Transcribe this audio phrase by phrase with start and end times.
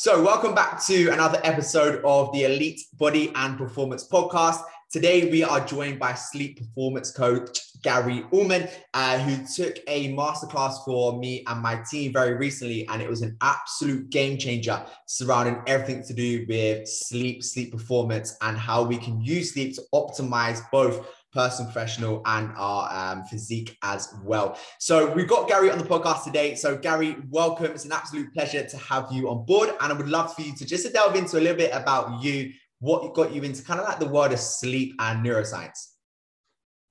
[0.00, 4.62] So, welcome back to another episode of the Elite Body and Performance Podcast.
[4.90, 10.82] Today, we are joined by sleep performance coach Gary Allman, uh, who took a masterclass
[10.86, 12.88] for me and my team very recently.
[12.88, 18.38] And it was an absolute game changer surrounding everything to do with sleep, sleep performance,
[18.40, 23.76] and how we can use sleep to optimize both personal, professional, and our um, physique
[23.82, 24.58] as well.
[24.78, 26.54] So we've got Gary on the podcast today.
[26.54, 27.66] So Gary, welcome.
[27.66, 30.54] It's an absolute pleasure to have you on board, and I would love for you
[30.56, 33.86] to just delve into a little bit about you, what got you into kind of
[33.86, 35.90] like the world of sleep and neuroscience.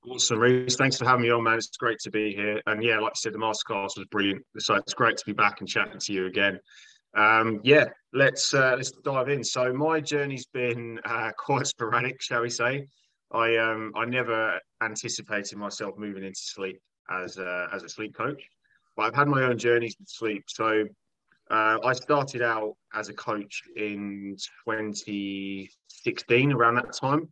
[0.08, 0.78] Awesome, Reese.
[0.78, 1.56] Thanks for having me on, man.
[1.56, 2.62] It's great to be here.
[2.68, 4.42] And yeah, like I said, the masterclass was brilliant.
[4.58, 6.60] So it's great to be back and chatting to you again.
[7.18, 9.44] Um, yeah, let's uh, let's dive in.
[9.44, 12.88] So my journey's been uh, quite sporadic, shall we say?
[13.32, 18.42] I um I never anticipated myself moving into sleep as a, as a sleep coach,
[18.96, 20.44] but I've had my own journeys with sleep.
[20.48, 20.86] So
[21.50, 24.36] uh, I started out as a coach in
[24.68, 27.28] 2016, around that time,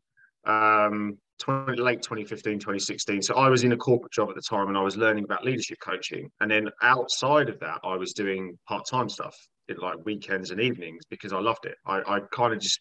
[0.46, 3.22] um, 20, late 2015, 2016.
[3.22, 5.46] So I was in a corporate job at the time and I was learning about
[5.46, 6.32] leadership coaching.
[6.42, 9.38] And then outside of that, I was doing part time stuff,
[9.70, 11.76] in like weekends and evenings, because I loved it.
[11.86, 12.80] I, I kind of just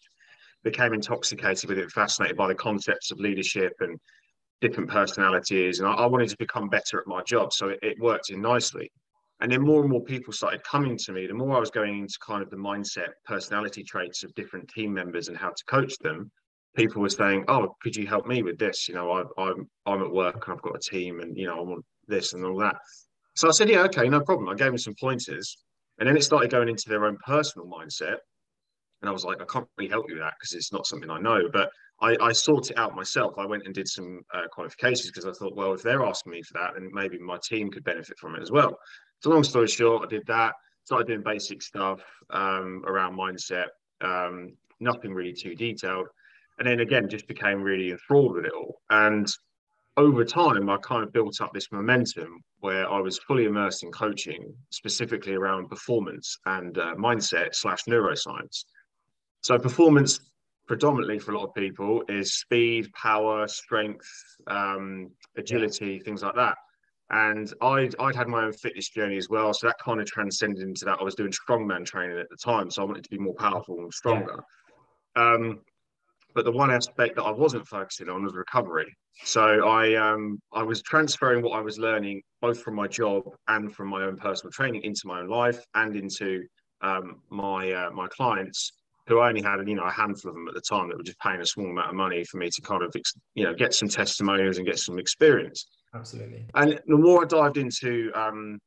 [0.69, 3.97] became intoxicated with it, fascinated by the concepts of leadership and
[4.59, 5.79] different personalities.
[5.79, 7.53] And I, I wanted to become better at my job.
[7.53, 8.91] So it, it, worked in nicely.
[9.39, 11.27] And then more and more people started coming to me.
[11.27, 14.93] The more I was going into kind of the mindset, personality traits of different team
[14.93, 16.31] members and how to coach them,
[16.75, 18.87] people were saying, "Oh, could you help me with this?
[18.87, 21.59] You know, I, I'm I'm at work and I've got a team, and you know,
[21.59, 22.77] I want this and all that."
[23.35, 25.57] So I said, "Yeah, okay, no problem." I gave them some pointers,
[25.99, 28.17] and then it started going into their own personal mindset.
[29.01, 31.09] And I was like, I can't really help you with that because it's not something
[31.09, 31.49] I know.
[31.51, 31.69] But
[32.01, 33.35] I, I sought it out myself.
[33.37, 36.41] I went and did some uh, qualifications because I thought, well, if they're asking me
[36.43, 38.77] for that, then maybe my team could benefit from it as well.
[39.19, 40.53] So long story short, I did that.
[40.83, 43.67] Started doing basic stuff um, around mindset.
[44.01, 46.07] Um, nothing really too detailed.
[46.59, 48.81] And then again, just became really enthralled with it all.
[48.89, 49.27] And
[49.97, 53.91] over time, I kind of built up this momentum where I was fully immersed in
[53.91, 58.65] coaching, specifically around performance and uh, mindset slash neuroscience.
[59.41, 60.19] So performance
[60.67, 64.07] predominantly for a lot of people is speed, power, strength,
[64.47, 66.57] um, agility, things like that.
[67.09, 69.53] And I'd, I'd had my own fitness journey as well.
[69.53, 70.97] So that kind of transcended into that.
[70.99, 72.69] I was doing strongman training at the time.
[72.69, 74.43] So I wanted to be more powerful and stronger.
[75.15, 75.23] Yeah.
[75.23, 75.61] Um,
[76.35, 78.93] but the one aspect that I wasn't focusing on was recovery.
[79.23, 83.73] So I um, I was transferring what I was learning both from my job and
[83.73, 86.43] from my own personal training into my own life and into
[86.81, 88.73] um, my uh, my clients
[89.07, 91.03] who I only had, you know, a handful of them at the time that were
[91.03, 92.93] just paying a small amount of money for me to kind of,
[93.35, 95.67] you know, get some testimonials and get some experience.
[95.95, 96.45] Absolutely.
[96.55, 98.59] And the more I dived into um,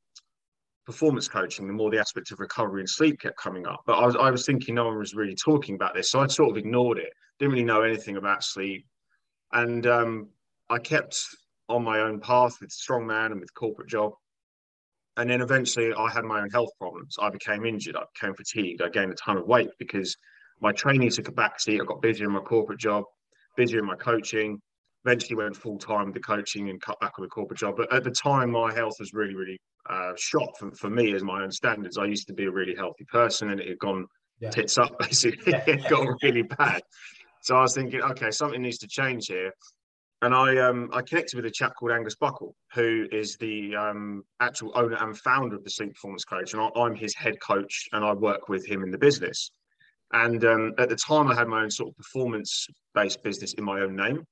[0.87, 3.83] performance coaching, the more the aspect of recovery and sleep kept coming up.
[3.87, 6.27] But I was, I was thinking no one was really talking about this, so I
[6.27, 7.13] sort of ignored it.
[7.39, 8.87] Didn't really know anything about sleep,
[9.53, 10.29] and um,
[10.69, 11.23] I kept
[11.69, 14.13] on my own path with strongman and with corporate job.
[15.17, 17.17] And then eventually I had my own health problems.
[17.21, 20.17] I became injured, I became fatigued, I gained a ton of weight because
[20.61, 21.81] my training took a backseat.
[21.81, 23.05] I got busy in my corporate job,
[23.57, 24.61] busy in my coaching.
[25.05, 27.75] Eventually went full time with the coaching and cut back on the corporate job.
[27.77, 31.25] But at the time, my health was really, really uh, shot for, for me as
[31.25, 31.97] my own standards.
[31.97, 34.07] I used to be a really healthy person and it had gone
[34.41, 34.51] yeah.
[34.51, 35.55] tits up basically.
[35.67, 36.83] it got really bad.
[37.43, 39.53] So I was thinking, okay, something needs to change here
[40.23, 44.23] and I um, I connected with a chap called Angus Buckle, who is the um,
[44.41, 47.89] actual owner and founder of the Sleep Performance Coach, and I, am his head coach,
[47.93, 49.51] and I work with him in the business.
[50.13, 53.81] And um, at the time, I had my own sort of performance-based business in my
[53.81, 54.25] own name.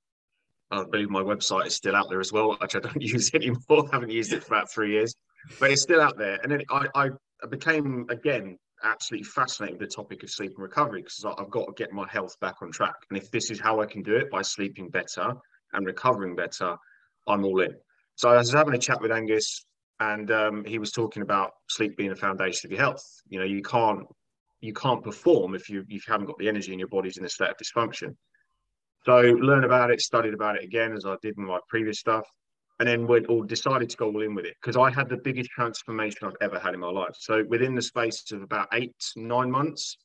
[0.70, 3.60] I believe my website is still out there as well, which I don't use anymore.
[3.70, 5.14] I haven't used it for about three years,
[5.58, 6.38] but it's still out there.
[6.42, 7.10] And then I, I
[7.48, 11.72] became again absolutely fascinated with the topic of sleep and recovery because I've got to
[11.76, 12.94] get my health back on track.
[13.10, 15.34] And if this is how I can do it by sleeping better
[15.72, 16.76] and recovering better,
[17.26, 17.74] I'm all in.
[18.16, 19.64] So I was having a chat with Angus,
[20.00, 23.04] and um, he was talking about sleep being a foundation of your health.
[23.28, 24.06] You know, you can't
[24.60, 27.24] you can't perform if you if you haven't got the energy in your body's in
[27.24, 28.16] a state of dysfunction.
[29.06, 32.26] So learn about it, studied about it again as I did in my previous stuff,
[32.78, 35.16] and then went or decided to go all in with it because I had the
[35.16, 37.14] biggest transformation I've ever had in my life.
[37.18, 39.96] So within the space of about eight nine months,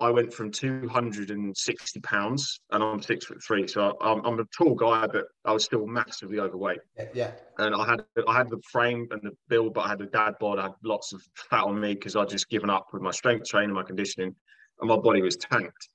[0.00, 4.74] I went from 260 pounds, and I'm six foot three, so I'm, I'm, a tall
[4.74, 6.80] guy, but I was still massively overweight.
[6.96, 7.30] Yeah, yeah.
[7.58, 10.34] And I had I had the frame and the build, but I had the dad
[10.40, 10.58] bod.
[10.58, 13.46] I had lots of fat on me because I'd just given up with my strength
[13.46, 14.34] training, my conditioning,
[14.80, 15.88] and my body was tanked.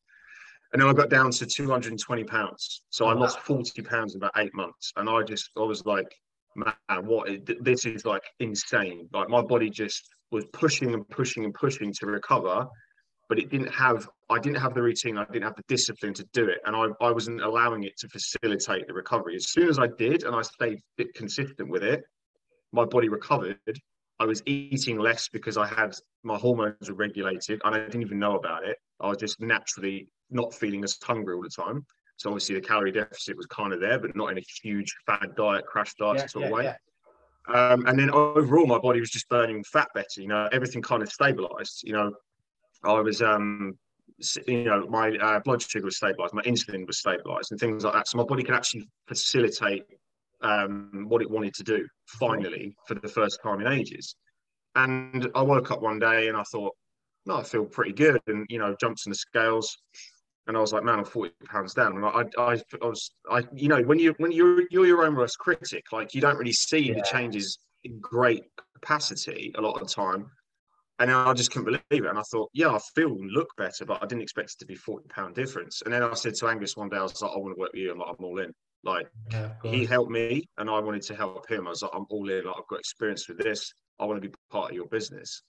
[0.71, 4.33] And then I got down to 220 pounds, so I lost 40 pounds in about
[4.37, 4.93] eight months.
[4.97, 6.13] And I just I was like,
[6.55, 6.73] man,
[7.05, 7.27] what?
[7.61, 9.09] This is like insane.
[9.11, 12.67] Like my body just was pushing and pushing and pushing to recover
[13.29, 16.25] but it didn't have I didn't have the routine, I didn't have the discipline to
[16.33, 19.35] do it, and I, I wasn't allowing it to facilitate the recovery.
[19.35, 20.81] As soon as I did, and I stayed
[21.13, 22.03] consistent with it,
[22.71, 23.59] my body recovered.
[24.19, 25.93] I was eating less because I had
[26.23, 28.77] my hormones were regulated, and I didn't even know about it.
[28.99, 31.85] I was just naturally not feeling as hungry all the time.
[32.17, 35.35] So obviously the calorie deficit was kind of there, but not in a huge fad
[35.35, 36.63] diet, crash diet yeah, sort yeah, of way.
[36.63, 36.75] Yeah.
[37.47, 40.21] Um, and then overall, my body was just burning fat better.
[40.21, 41.83] You know, everything kind of stabilized.
[41.83, 42.13] You know,
[42.85, 43.77] I was, um,
[44.47, 47.93] you know, my uh, blood sugar was stabilized, my insulin was stabilized, and things like
[47.93, 48.07] that.
[48.07, 49.83] So my body could actually facilitate
[50.41, 54.15] um, what it wanted to do finally for the first time in ages.
[54.75, 56.73] And I woke up one day and I thought,
[57.25, 58.21] no, I feel pretty good.
[58.27, 59.75] And, you know, jumps in the scales
[60.47, 61.95] and I was like, man, I'm 40 pounds down.
[61.95, 65.15] And I, I, I was, I, you know, when you, when you're, you're your own
[65.15, 66.95] worst critic, like you don't really see yeah.
[66.95, 68.43] the changes in great
[68.73, 70.29] capacity a lot of the time.
[70.99, 72.09] And I just couldn't believe it.
[72.09, 74.65] And I thought, yeah, I feel and look better, but I didn't expect it to
[74.65, 75.81] be 40 pound difference.
[75.81, 77.73] And then I said to Angus one day, I was like, I want to work
[77.73, 77.91] with you.
[77.91, 78.53] I'm like, I'm all in.
[78.83, 81.65] Like yeah, he helped me and I wanted to help him.
[81.65, 82.45] I was like, I'm all in.
[82.45, 83.73] Like I've got experience with this.
[83.99, 85.41] I want to be part of your business.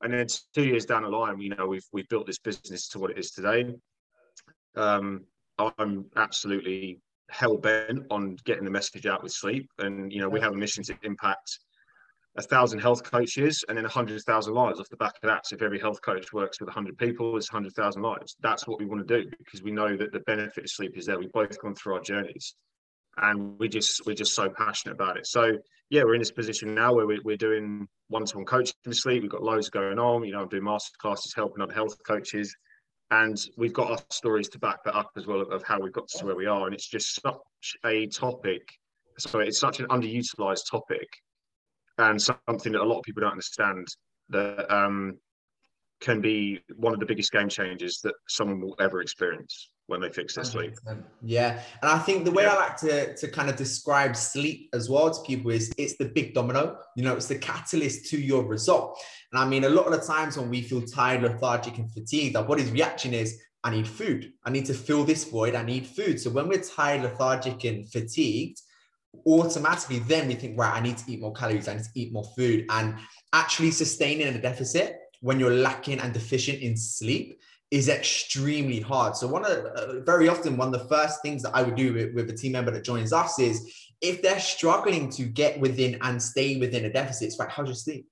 [0.00, 2.98] And then two years down the line, you know, we've we've built this business to
[2.98, 3.74] what it is today.
[4.76, 5.26] Um,
[5.58, 10.40] I'm absolutely hell bent on getting the message out with sleep, and you know, we
[10.40, 11.58] have a mission to impact
[12.40, 15.46] a thousand health coaches and then a hundred thousand lives off the back of that.
[15.46, 18.36] So if every health coach works with a hundred people, it's hundred thousand lives.
[18.40, 21.06] That's what we want to do because we know that the benefit of sleep is
[21.06, 21.18] there.
[21.18, 22.54] We've both gone through our journeys,
[23.18, 25.26] and we just we're just so passionate about it.
[25.26, 25.52] So
[25.90, 29.22] yeah, we're in this position now where we're, we're doing one-to-one coaching sleep.
[29.22, 30.24] We've got loads going on.
[30.24, 32.54] You know, I'm doing master classes, helping other health coaches,
[33.10, 35.90] and we've got our stories to back that up as well of, of how we
[35.90, 36.64] got to where we are.
[36.66, 38.62] And it's just such a topic.
[39.18, 41.08] So it's such an underutilized topic
[42.00, 43.86] and something that a lot of people don't understand
[44.30, 45.18] that um,
[46.00, 50.08] can be one of the biggest game changers that someone will ever experience when they
[50.08, 50.74] fix their sleep.
[51.20, 51.60] Yeah.
[51.82, 52.52] And I think the way yeah.
[52.52, 56.06] I like to, to kind of describe sleep as well to people is it's the
[56.06, 58.98] big domino, you know, it's the catalyst to your result.
[59.32, 62.36] And I mean, a lot of the times when we feel tired, lethargic, and fatigued,
[62.36, 64.32] our body's reaction is, I need food.
[64.44, 65.54] I need to fill this void.
[65.54, 66.18] I need food.
[66.18, 68.62] So when we're tired, lethargic, and fatigued,
[69.26, 72.12] automatically then we think, right, I need to eat more calories, I need to eat
[72.12, 72.66] more food.
[72.70, 72.96] And
[73.32, 77.38] actually sustaining a deficit when you're lacking and deficient in sleep
[77.70, 79.14] is extremely hard.
[79.16, 81.92] So one of uh, very often one of the first things that I would do
[81.92, 85.98] with, with a team member that joins us is if they're struggling to get within
[86.02, 88.06] and stay within a deficit, it's like how's your sleep?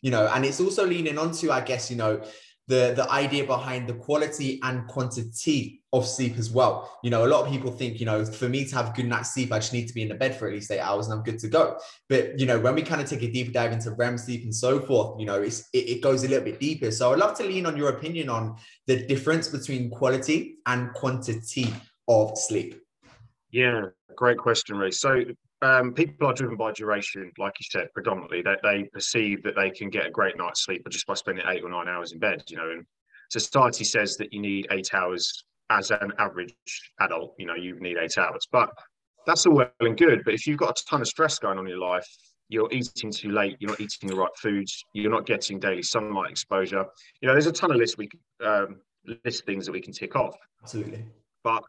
[0.00, 2.22] You know, and it's also leaning onto, I guess, you know,
[2.66, 6.98] the the idea behind the quality and quantity of sleep as well.
[7.02, 9.32] You know, a lot of people think, you know, for me to have good night's
[9.32, 11.14] sleep, I just need to be in the bed for at least eight hours and
[11.14, 11.78] I'm good to go.
[12.08, 14.54] But you know, when we kind of take a deeper dive into REM sleep and
[14.54, 16.90] so forth, you know, it's it, it goes a little bit deeper.
[16.90, 18.56] So I'd love to lean on your opinion on
[18.86, 21.72] the difference between quality and quantity
[22.08, 22.80] of sleep.
[23.50, 24.90] Yeah, great question, Ray.
[24.90, 25.22] So
[25.64, 28.42] um, people are driven by duration, like you said, predominantly.
[28.42, 31.44] That they, they perceive that they can get a great night's sleep just by spending
[31.48, 32.44] eight or nine hours in bed.
[32.48, 32.84] You know, and
[33.30, 36.54] society says that you need eight hours as an average
[37.00, 37.34] adult.
[37.38, 38.68] You know, you need eight hours, but
[39.26, 40.22] that's all well and good.
[40.22, 42.06] But if you've got a ton of stress going on in your life,
[42.50, 46.30] you're eating too late, you're not eating the right foods, you're not getting daily sunlight
[46.30, 46.84] exposure.
[47.22, 48.10] You know, there's a ton of lists we
[48.44, 48.80] um,
[49.24, 50.36] list things that we can tick off.
[50.62, 51.06] Absolutely.
[51.42, 51.64] But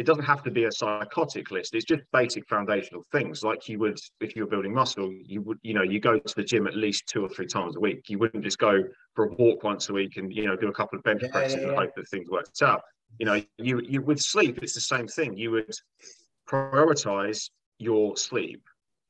[0.00, 1.74] it doesn't have to be a psychotic list.
[1.74, 3.42] It's just basic foundational things.
[3.42, 6.42] Like you would if you're building muscle you would you know you go to the
[6.42, 8.08] gym at least two or three times a week.
[8.08, 8.82] You wouldn't just go
[9.14, 11.30] for a walk once a week and you know do a couple of bench yeah,
[11.30, 11.68] presses yeah, yeah.
[11.68, 12.80] and hope that things worked out.
[13.18, 15.36] You know you you with sleep it's the same thing.
[15.36, 15.74] You would
[16.48, 18.62] prioritize your sleep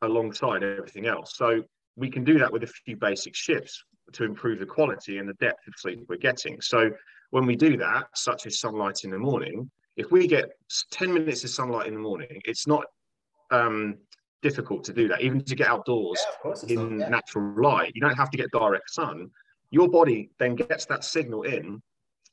[0.03, 1.37] alongside everything else.
[1.37, 1.63] So
[1.95, 3.81] we can do that with a few basic shifts
[4.15, 6.61] to improve the quality and the depth of sleep we're getting.
[6.61, 6.91] So
[7.31, 10.51] when we do that such as sunlight in the morning if we get
[10.93, 12.85] 10 minutes of sunlight in the morning, it's not
[13.51, 13.97] um,
[14.43, 17.09] difficult to do that, even to get outdoors yeah, in not, yeah.
[17.09, 17.93] natural light.
[17.95, 19.31] You don't have to get direct sun.
[19.71, 21.81] Your body then gets that signal in.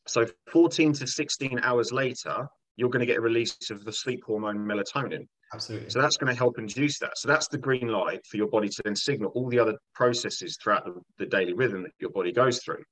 [0.07, 2.47] So 14 to 16 hours later,
[2.77, 5.27] you're going to get a release of the sleep hormone melatonin.
[5.53, 5.89] Absolutely.
[5.89, 7.17] So that's going to help induce that.
[7.17, 10.57] So that's the green light for your body to then signal all the other processes
[10.61, 12.83] throughout the, the daily rhythm that your body goes through.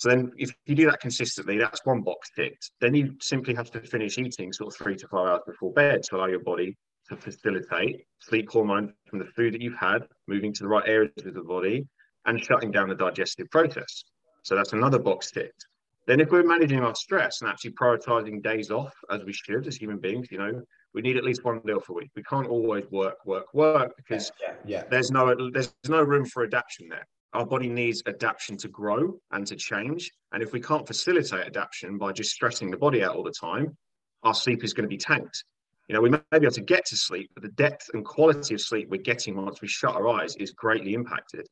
[0.00, 2.70] So then if you do that consistently, that's one box ticked.
[2.80, 6.02] Then you simply have to finish eating sort of three to five hours before bed
[6.04, 6.76] to allow your body
[7.08, 11.12] to facilitate sleep hormone from the food that you've had, moving to the right areas
[11.24, 11.86] of the body
[12.26, 14.04] and shutting down the digestive process.
[14.42, 15.66] So that's another box ticked.
[16.06, 19.76] Then if we're managing our stress and actually prioritizing days off as we should as
[19.76, 22.10] human beings, you know, we need at least one day off a week.
[22.14, 24.84] We can't always work, work, work because yeah, yeah, yeah.
[24.90, 27.06] there's no there's no room for adaptation there.
[27.34, 30.10] Our body needs adaptation to grow and to change.
[30.32, 33.76] And if we can't facilitate adaptation by just stressing the body out all the time,
[34.22, 35.44] our sleep is going to be tanked.
[35.88, 38.54] You know, we may be able to get to sleep, but the depth and quality
[38.54, 41.46] of sleep we're getting once we shut our eyes is greatly impacted.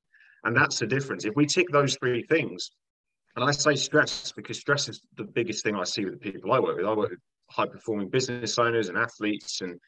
[0.45, 1.25] And that's the difference.
[1.25, 2.71] If we tick those three things,
[3.37, 6.53] and I say stress because stress is the biggest thing I see with the people
[6.53, 6.87] I work with.
[6.87, 7.19] I work with
[7.51, 9.79] high performing business owners and athletes and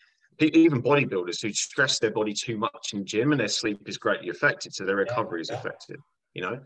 [0.41, 4.31] even bodybuilders who stress their body too much in gym and their sleep is greatly
[4.31, 4.75] affected.
[4.75, 5.99] So their recovery is affected,
[6.35, 6.61] you know?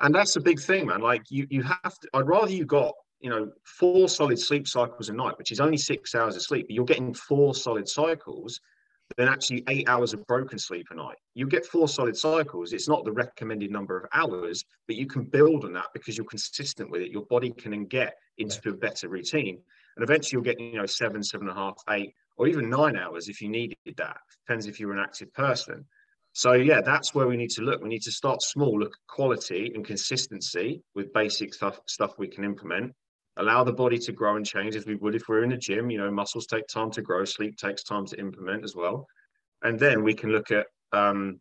[0.00, 1.00] And that's a big thing, man.
[1.00, 2.92] Like you, you have to, I'd rather you got
[3.24, 6.66] you know, four solid sleep cycles a night, which is only six hours of sleep,
[6.68, 8.60] but you're getting four solid cycles
[9.16, 11.16] than actually eight hours of broken sleep a night.
[11.32, 12.74] You get four solid cycles.
[12.74, 16.26] It's not the recommended number of hours, but you can build on that because you're
[16.26, 17.10] consistent with it.
[17.10, 19.58] Your body can then get into a better routine.
[19.96, 22.96] And eventually you'll get, you know, seven, seven and a half, eight, or even nine
[22.96, 24.18] hours if you needed that.
[24.46, 25.84] Depends if you're an active person.
[26.32, 27.82] So yeah, that's where we need to look.
[27.82, 32.28] We need to start small, look at quality and consistency with basic stuff stuff we
[32.28, 32.92] can implement
[33.36, 35.90] allow the body to grow and change as we would if we're in a gym.
[35.90, 39.06] You know, muscles take time to grow, sleep takes time to implement as well.
[39.62, 41.40] And then we can look at um,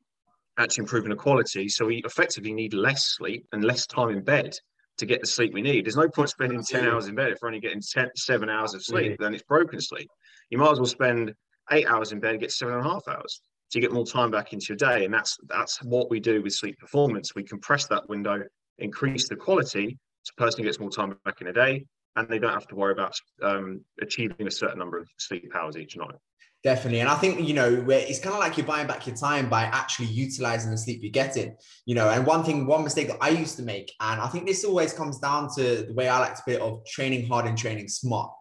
[0.57, 1.69] actually improving the quality.
[1.69, 4.57] So we effectively need less sleep and less time in bed
[4.97, 5.85] to get the sleep we need.
[5.85, 8.73] There's no point spending 10 hours in bed if we're only getting 10, seven hours
[8.73, 10.07] of sleep, then it's broken sleep.
[10.49, 11.33] You might as well spend
[11.71, 13.41] eight hours in bed and get seven and a half hours.
[13.69, 15.05] So you get more time back into your day.
[15.05, 17.33] And that's that's what we do with sleep performance.
[17.33, 18.43] We compress that window,
[18.77, 21.85] increase the quality, so the person gets more time back in a day,
[22.15, 25.75] and they don't have to worry about um, achieving a certain number of sleep hours
[25.75, 26.15] each night.
[26.63, 27.01] Definitely.
[27.01, 29.49] And I think, you know, where it's kind of like you're buying back your time
[29.49, 32.09] by actually utilizing the sleep you're getting, you know.
[32.09, 34.93] And one thing, one mistake that I used to make, and I think this always
[34.93, 37.89] comes down to the way I like to put it of training hard and training
[37.89, 38.31] smart.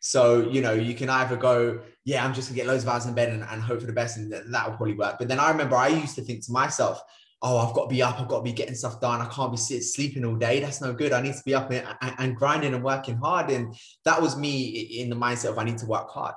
[0.00, 3.06] So, you know, you can either go, yeah, I'm just gonna get loads of hours
[3.06, 5.16] in bed and, and hope for the best, and that will probably work.
[5.20, 7.00] But then I remember I used to think to myself,
[7.42, 9.20] oh, I've got to be up, I've got to be getting stuff done.
[9.20, 10.58] I can't be sleeping all day.
[10.58, 11.12] That's no good.
[11.12, 11.86] I need to be up and,
[12.18, 13.50] and, grinding and working hard.
[13.50, 14.64] And that was me
[14.98, 16.34] in the mindset of I need to work hard.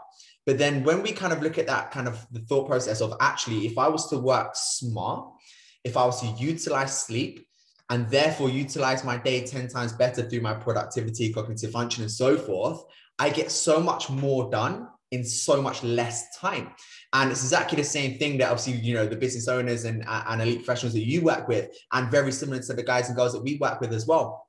[0.52, 3.14] But then when we kind of look at that kind of the thought process of
[3.22, 5.30] actually, if I was to work smart,
[5.86, 7.48] if I was to utilize sleep
[7.90, 12.38] and therefore utilize my day 10 times better through my productivity, cognitive function, and so
[12.38, 12.84] forth,
[13.18, 16.72] I get so much more done in so much less time.
[17.14, 20.26] And it's exactly the same thing that obviously, you know, the business owners and, uh,
[20.28, 23.32] and elite professionals that you work with, and very similar to the guys and girls
[23.32, 24.46] that we work with as well.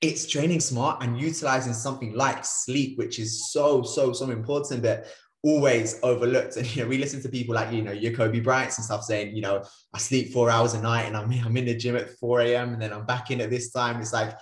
[0.00, 5.08] It's training smart and utilizing something like sleep, which is so, so, so important that
[5.42, 6.56] always overlooked.
[6.56, 9.04] And you know, we listen to people like you know your Kobe Bryant's and stuff
[9.04, 11.96] saying, you know, I sleep four hours a night and I'm I'm in the gym
[11.96, 12.72] at 4 a.m.
[12.74, 14.00] and then I'm back in at this time.
[14.00, 14.36] It's like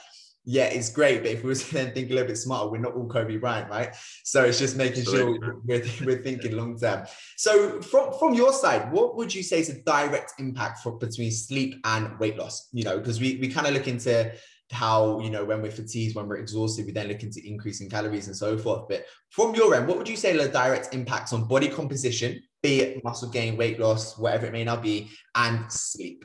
[0.45, 1.23] yeah, it's great.
[1.23, 3.37] But if we were to then think a little bit smarter, we're not all Kobe
[3.37, 3.95] Bryant, right?
[4.25, 5.39] So it's just making Absolutely.
[5.39, 7.07] sure we're, we're thinking long term.
[7.37, 11.31] So from, from your side, what would you say is a direct impact for between
[11.31, 12.69] sleep and weight loss?
[12.73, 14.33] You know, because we, we kind of look into
[14.71, 18.27] how, you know, when we're fatigued, when we're exhausted, we then look into increasing calories
[18.29, 18.89] and so forth.
[18.89, 22.41] But from your end, what would you say are the direct impacts on body composition,
[22.63, 26.25] be it muscle gain, weight loss, whatever it may not be, and sleep?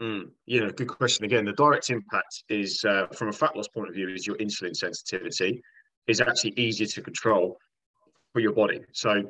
[0.00, 1.44] Mm, you know, good question again.
[1.44, 4.74] The direct impact is, uh, from a fat loss point of view, is your insulin
[4.76, 5.60] sensitivity
[6.06, 7.58] is actually easier to control
[8.32, 8.80] for your body.
[8.92, 9.24] So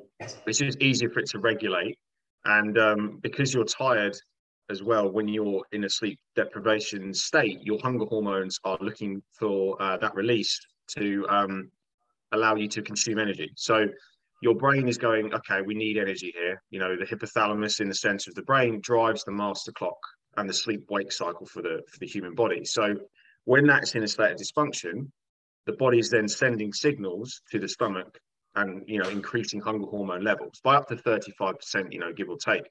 [0.46, 1.98] it's just easier for it to regulate.
[2.44, 4.16] And um, because you're tired
[4.70, 9.80] as well, when you're in a sleep deprivation state, your hunger hormones are looking for
[9.80, 10.58] uh, that release
[10.96, 11.70] to um,
[12.32, 13.50] allow you to consume energy.
[13.56, 13.86] So
[14.42, 16.62] your brain is going, okay, we need energy here.
[16.70, 19.98] You know, the hypothalamus in the center of the brain drives the master clock
[20.36, 22.64] and the sleep wake cycle for the for the human body.
[22.64, 22.94] So
[23.44, 25.10] when that's in a state of dysfunction,
[25.66, 28.18] the body is then sending signals to the stomach
[28.54, 32.36] and you know increasing hunger hormone levels by up to 35%, you know, give or
[32.36, 32.62] take.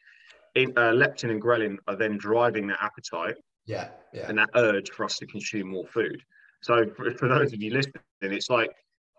[0.55, 3.35] In, uh, leptin and ghrelin are then driving that appetite
[3.67, 4.25] yeah, yeah.
[4.27, 6.23] and that urge for us to consume more food.
[6.61, 8.71] So for, for those of you listening, it's like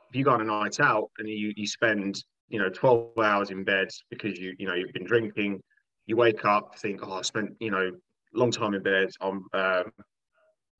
[0.08, 3.50] if you go on a night out and you you spend you know 12 hours
[3.50, 5.60] in bed because you you know you've been drinking,
[6.06, 7.92] you wake up think oh I spent you know
[8.34, 9.10] long time in bed.
[9.20, 9.92] I'm um,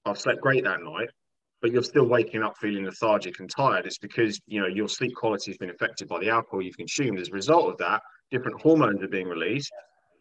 [0.05, 1.11] I've slept great that night,
[1.61, 3.87] but you're still waking up feeling lethargic and tired.
[3.87, 7.21] It's because you know your sleep quality has been affected by the alcohol you've consumed.
[7.21, 8.00] As a result of that,
[8.31, 9.73] different hormones are being released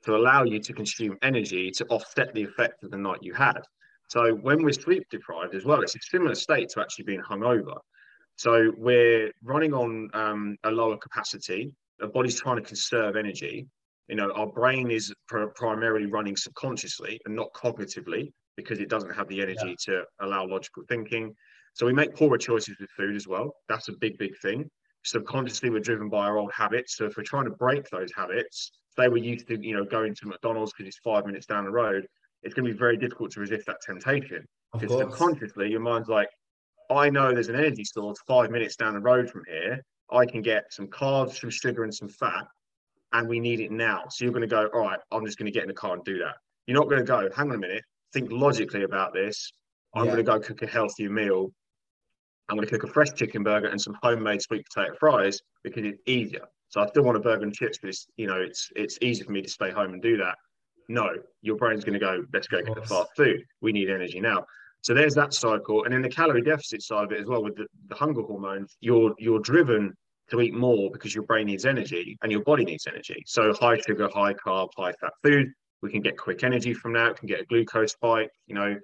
[0.03, 3.61] to allow you to consume energy to offset the effect of the night you had.
[4.09, 7.77] So when we're sleep deprived as well, it's a similar state to actually being hungover.
[8.37, 11.73] So we're running on um, a lower capacity.
[11.99, 13.67] The body's trying to conserve energy,
[14.07, 19.13] you know our brain is pr- primarily running subconsciously and not cognitively because it doesn't
[19.13, 19.93] have the energy yeah.
[19.93, 21.33] to allow logical thinking
[21.73, 24.69] so we make poorer choices with food as well that's a big big thing
[25.03, 28.71] subconsciously we're driven by our old habits so if we're trying to break those habits
[28.97, 31.71] say we're used to you know going to mcdonald's because it's five minutes down the
[31.71, 32.07] road
[32.43, 34.45] it's going to be very difficult to resist that temptation.
[34.73, 36.29] Because subconsciously, your mind's like,
[36.89, 39.81] I know there's an energy store five minutes down the road from here.
[40.11, 42.45] I can get some carbs, some sugar, and some fat,
[43.13, 44.03] and we need it now.
[44.09, 45.95] So you're going to go, all right, I'm just going to get in the car
[45.95, 46.35] and do that.
[46.67, 49.51] You're not going to go, hang on a minute, think logically about this.
[49.95, 50.11] I'm Yeah.
[50.11, 51.51] going to go cook a healthier meal.
[52.49, 55.83] I'm going to cook a fresh chicken burger and some homemade sweet potato fries because
[55.83, 56.45] it's easier.
[56.69, 59.23] So I still want a burger and chips, but it's you know it's it's easy
[59.23, 60.35] for me to stay home and do that.
[60.89, 61.09] No,
[61.41, 63.43] your brain's going to go, let's go get the fast food.
[63.61, 64.45] We need energy now.
[64.81, 67.57] So there's that cycle, and then the calorie deficit side of it as well with
[67.57, 68.77] the, the hunger hormones.
[68.79, 69.93] You're you're driven
[70.29, 73.23] to eat more because your brain needs energy and your body needs energy.
[73.25, 75.51] So high sugar, high carb, high fat food.
[75.81, 77.09] We can get quick energy from that.
[77.09, 78.29] We can get a glucose spike.
[78.47, 78.77] You know,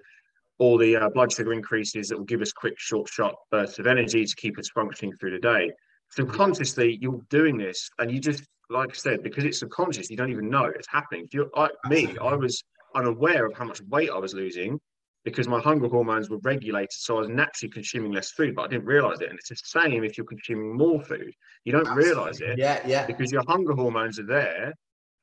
[0.58, 3.86] all the uh, blood sugar increases that will give us quick, short, sharp bursts of
[3.86, 5.72] energy to keep us functioning through the day.
[6.16, 10.30] Subconsciously, you're doing this, and you just, like I said, because it's subconscious, you don't
[10.30, 11.24] even know it's happening.
[11.24, 12.62] If you're like me, I was
[12.94, 14.78] unaware of how much weight I was losing
[15.24, 18.68] because my hunger hormones were regulated, so I was naturally consuming less food, but I
[18.68, 19.30] didn't realize it.
[19.30, 21.32] And it's the same if you're consuming more food,
[21.64, 23.06] you don't realize it Yeah, yeah.
[23.06, 24.74] because your hunger hormones are there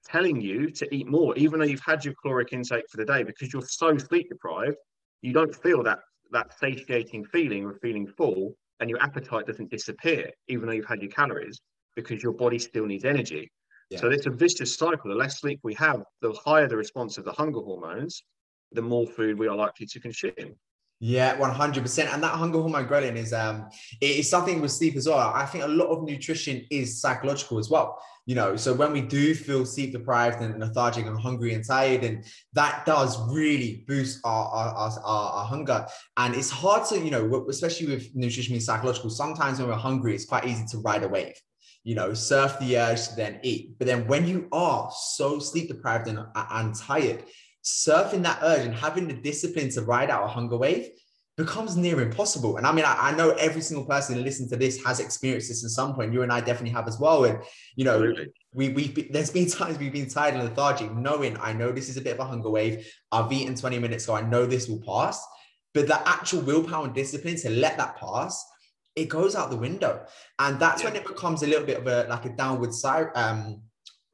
[0.04, 3.22] telling you to eat more, even though you've had your caloric intake for the day,
[3.24, 4.78] because you're so sleep deprived,
[5.22, 6.00] you don't feel that
[6.32, 11.02] that satiating feeling of feeling full, and your appetite doesn't disappear, even though you've had
[11.02, 11.62] your calories,
[11.96, 13.50] because your body still needs energy.
[13.98, 15.10] So it's a vicious cycle.
[15.10, 18.24] The less sleep we have, the higher the response of the hunger hormones,
[18.72, 20.56] the more food we are likely to consume.
[21.04, 22.14] Yeah, one hundred percent.
[22.14, 25.18] And that hunger hormone ghrelin is um, it is something with sleep as well.
[25.18, 27.98] I think a lot of nutrition is psychological as well.
[28.28, 32.04] You know, so when we do feel sleep deprived and lethargic and hungry and tired,
[32.04, 35.88] and that does really boost our our, our, our hunger.
[36.18, 39.10] And it's hard to, you know, especially with nutrition being psychological.
[39.10, 41.34] Sometimes when we're hungry, it's quite easy to ride a wave.
[41.84, 43.72] You know, surf the urge then eat.
[43.80, 47.24] But then when you are so sleep deprived and, and tired,
[47.64, 50.90] surfing that urge and having the discipline to ride out a hunger wave
[51.38, 52.58] becomes near impossible.
[52.58, 55.64] And I mean, I, I know every single person listening to this has experienced this
[55.64, 56.14] at some point.
[56.14, 57.24] You and I definitely have as well.
[57.26, 57.40] And
[57.76, 58.34] you know, Absolutely.
[58.54, 61.98] we we there's been times we've been tired and lethargic, knowing I know this is
[61.98, 62.88] a bit of a hunger wave.
[63.12, 65.26] I've eaten 20 minutes, so I know this will pass.
[65.74, 68.46] But the actual willpower and discipline to let that pass,
[68.96, 70.06] it goes out the window.
[70.38, 73.62] And that's when it becomes a little bit of a like a downward side um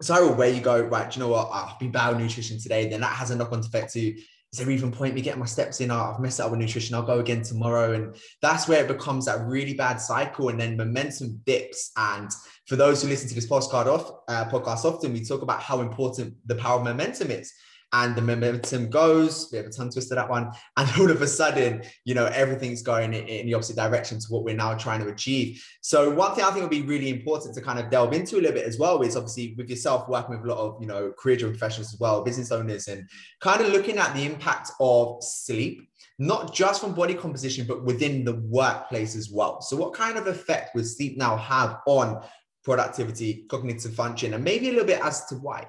[0.02, 1.50] spiral where you go, right, do you know what?
[1.52, 2.90] I've been bad with nutrition today.
[2.90, 4.16] Then that has a knock-on effect to
[4.54, 5.92] is there even point me getting my steps in?
[5.92, 6.96] Oh, I've messed up with nutrition.
[6.96, 7.94] I'll go again tomorrow.
[7.94, 10.50] And that's where it becomes that really bad cycle.
[10.50, 11.92] And then momentum dips.
[11.98, 12.32] And
[12.66, 15.82] for those who listen to this podcast off uh, podcast often, we talk about how
[15.82, 17.54] important the power of momentum is.
[17.94, 20.52] And the momentum goes, we have a tongue twister that one.
[20.76, 24.26] And all of a sudden, you know, everything's going in, in the opposite direction to
[24.30, 25.64] what we're now trying to achieve.
[25.82, 28.42] So one thing I think would be really important to kind of delve into a
[28.42, 31.14] little bit as well is obviously with yourself working with a lot of, you know,
[31.18, 33.08] career professionals as well, business owners, and
[33.40, 35.88] kind of looking at the impact of sleep,
[36.20, 39.62] not just from body composition, but within the workplace as well.
[39.62, 42.22] So what kind of effect would sleep now have on
[42.64, 45.68] productivity, cognitive function, and maybe a little bit as to why?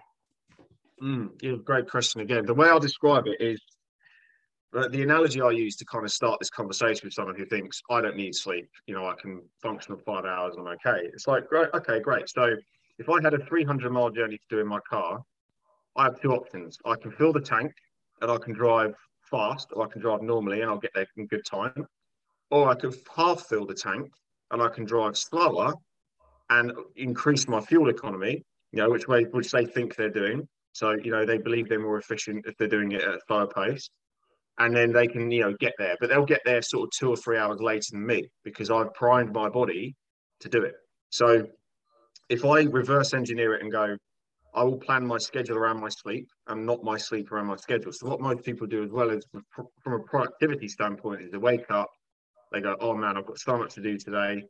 [1.03, 2.45] Mm, great question again.
[2.45, 3.61] The way I'll describe it is
[4.77, 7.81] uh, the analogy I use to kind of start this conversation with someone who thinks
[7.91, 8.69] I don't need sleep.
[8.87, 10.57] You know, I can function on five hours.
[10.57, 11.07] And I'm okay.
[11.07, 11.69] It's like great.
[11.75, 12.29] Okay, great.
[12.29, 12.55] So
[12.99, 15.23] if I had a 300 mile journey to do in my car,
[15.97, 16.79] I have two options.
[16.85, 17.73] I can fill the tank
[18.21, 21.27] and I can drive fast, or I can drive normally and I'll get there in
[21.27, 21.87] good time,
[22.51, 24.11] or I can half fill the tank
[24.51, 25.75] and I can drive slower
[26.51, 28.45] and increase my fuel economy.
[28.73, 30.47] You know, which way which they think they're doing.
[30.79, 33.49] So, you know, they believe they're more efficient if they're doing it at a slower
[33.49, 33.91] pace.
[34.61, 35.97] And then they can, you know, get there.
[36.01, 38.95] But they'll get there sort of two or three hours later than me because I've
[38.95, 39.97] primed my body
[40.41, 40.75] to do it.
[41.11, 41.49] So
[42.29, 43.97] if I reverse engineer it and go,
[44.55, 47.93] I will plan my schedule around my sleep and not my sleep around my schedule.
[47.93, 51.71] So what most people do as well is from a productivity standpoint is they wake
[51.71, 51.91] up,
[52.53, 54.45] they go, oh man, I've got so much to do today.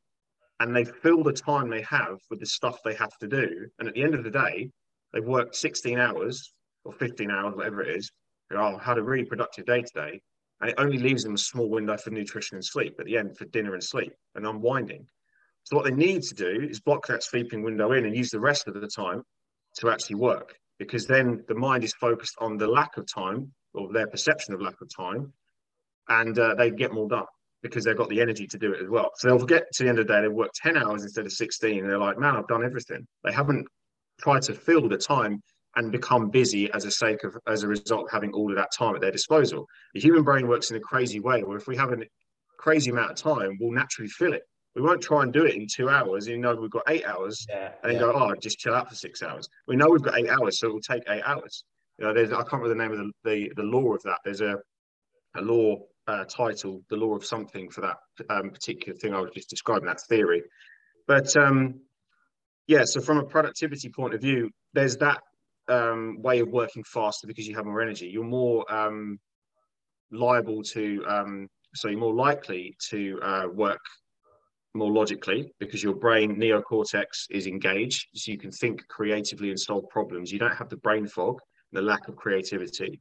[0.60, 3.66] And they fill the time they have with the stuff they have to do.
[3.78, 4.70] And at the end of the day,
[5.12, 6.52] they've worked 16 hours
[6.84, 8.10] or 15 hours, whatever it is.
[8.52, 10.20] Oh, had a really productive day today.
[10.60, 13.36] And it only leaves them a small window for nutrition and sleep at the end
[13.36, 15.06] for dinner and sleep and unwinding.
[15.64, 18.40] So what they need to do is block that sleeping window in and use the
[18.40, 19.22] rest of the time
[19.76, 23.92] to actually work because then the mind is focused on the lack of time or
[23.92, 25.32] their perception of lack of time
[26.08, 27.26] and uh, they get more done
[27.62, 29.10] because they've got the energy to do it as well.
[29.16, 31.32] So they'll get to the end of the day, they've worked 10 hours instead of
[31.32, 31.80] 16.
[31.80, 33.06] And they're like, man, I've done everything.
[33.24, 33.66] They haven't
[34.20, 35.42] tried to fill the time
[35.76, 38.72] and become busy as a sake of as a result of having all of that
[38.76, 39.66] time at their disposal.
[39.94, 41.98] The human brain works in a crazy way where if we have a
[42.58, 44.42] crazy amount of time, we'll naturally fill it.
[44.74, 46.26] We won't try and do it in two hours.
[46.26, 47.72] You know, we've got eight hours Yeah.
[47.82, 48.12] and then yeah.
[48.12, 49.48] go, oh, just chill out for six hours.
[49.66, 51.64] We know we've got eight hours, so it will take eight hours.
[51.98, 54.18] You know, there's I can't remember the name of the the, the law of that.
[54.24, 54.56] There's a
[55.36, 55.76] a law
[56.06, 57.96] uh, title, the law of something for that
[58.30, 60.42] um, particular thing I was just describing, that theory.
[61.06, 61.80] But um,
[62.68, 65.20] yeah, so from a productivity point of view, there's that
[65.68, 68.06] um, way of working faster because you have more energy.
[68.06, 69.18] You're more um,
[70.12, 73.80] liable to, um, so you're more likely to uh, work
[74.74, 79.88] more logically because your brain neocortex is engaged, so you can think creatively and solve
[79.88, 80.30] problems.
[80.30, 81.40] You don't have the brain fog,
[81.72, 83.00] the lack of creativity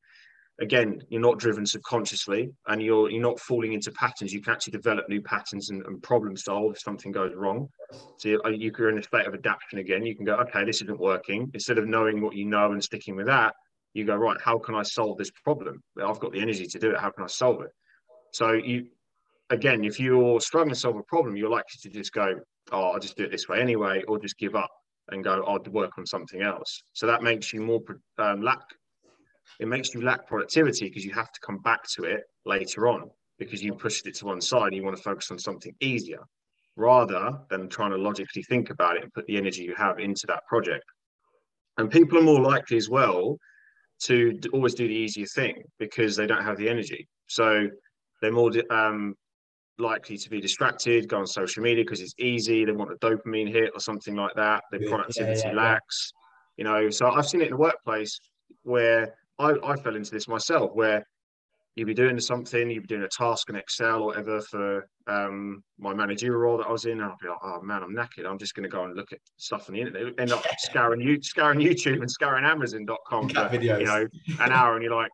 [0.59, 4.33] again, you're not driven subconsciously and you're you're not falling into patterns.
[4.33, 7.69] You can actually develop new patterns and, and problem solve if something goes wrong.
[8.17, 10.05] So you, you, are in a state of adaptation again.
[10.05, 11.49] You can go, okay, this isn't working.
[11.53, 13.53] Instead of knowing what you know and sticking with that,
[13.93, 15.81] you go, right, how can I solve this problem?
[16.03, 16.99] I've got the energy to do it.
[16.99, 17.71] How can I solve it?
[18.31, 18.87] So you
[19.49, 22.35] again, if you're struggling to solve a problem, you're likely to just go,
[22.71, 24.69] oh, I'll just do it this way anyway, or just give up
[25.09, 26.83] and go, I'll work on something else.
[26.93, 27.81] So that makes you more
[28.17, 28.59] um, lack
[29.59, 33.09] it makes you lack productivity because you have to come back to it later on
[33.39, 36.19] because you pushed it to one side and you want to focus on something easier
[36.75, 40.27] rather than trying to logically think about it and put the energy you have into
[40.27, 40.85] that project.
[41.77, 43.37] And people are more likely as well
[44.03, 47.07] to always do the easier thing because they don't have the energy.
[47.27, 47.67] So
[48.21, 49.15] they're more um,
[49.79, 52.65] likely to be distracted, go on social media because it's easy.
[52.65, 54.63] They want a dopamine hit or something like that.
[54.71, 56.13] Their productivity yeah, yeah, lacks.
[56.57, 58.19] You know, so I've seen it in the workplace
[58.63, 61.05] where I, I fell into this myself where
[61.77, 65.63] you'd be doing something, you'd be doing a task in Excel or whatever for um,
[65.77, 68.25] my managerial role that I was in, and I'd be like, oh man, I'm knackered.
[68.27, 70.19] I'm just going to go and look at stuff on the internet.
[70.19, 73.79] End up scouring, you, scouring YouTube and scouring Amazon.com for videos.
[73.79, 74.07] you know
[74.39, 75.11] an hour, and you're like,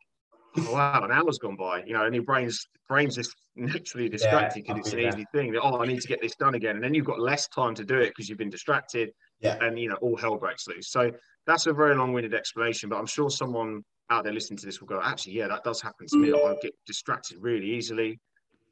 [0.58, 1.84] oh, wow, an hour's gone by.
[1.86, 5.54] You know, and your brain's brain's just naturally distracted because yeah, it's an easy thing.
[5.62, 7.84] Oh, I need to get this done again, and then you've got less time to
[7.84, 9.12] do it because you've been distracted.
[9.42, 9.58] Yeah.
[9.60, 10.90] and you know all hell breaks loose.
[10.90, 11.12] So
[11.46, 14.88] that's a very long-winded explanation, but I'm sure someone out there listening to this will
[14.88, 16.32] go, actually, yeah, that does happen to me.
[16.32, 18.20] Like, I get distracted really easily.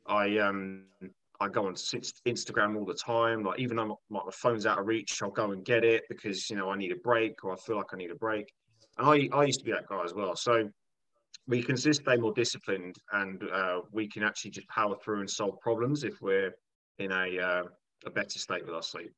[0.07, 0.85] I um
[1.39, 3.43] I go on Instagram all the time.
[3.43, 6.49] Like even though my, my phone's out of reach, I'll go and get it because
[6.49, 8.51] you know I need a break or I feel like I need a break.
[8.97, 10.35] And I I used to be that guy as well.
[10.35, 10.69] So
[11.47, 15.29] we can just stay more disciplined and uh, we can actually just power through and
[15.29, 16.53] solve problems if we're
[16.99, 17.63] in a uh,
[18.05, 19.11] a better state with our sleep.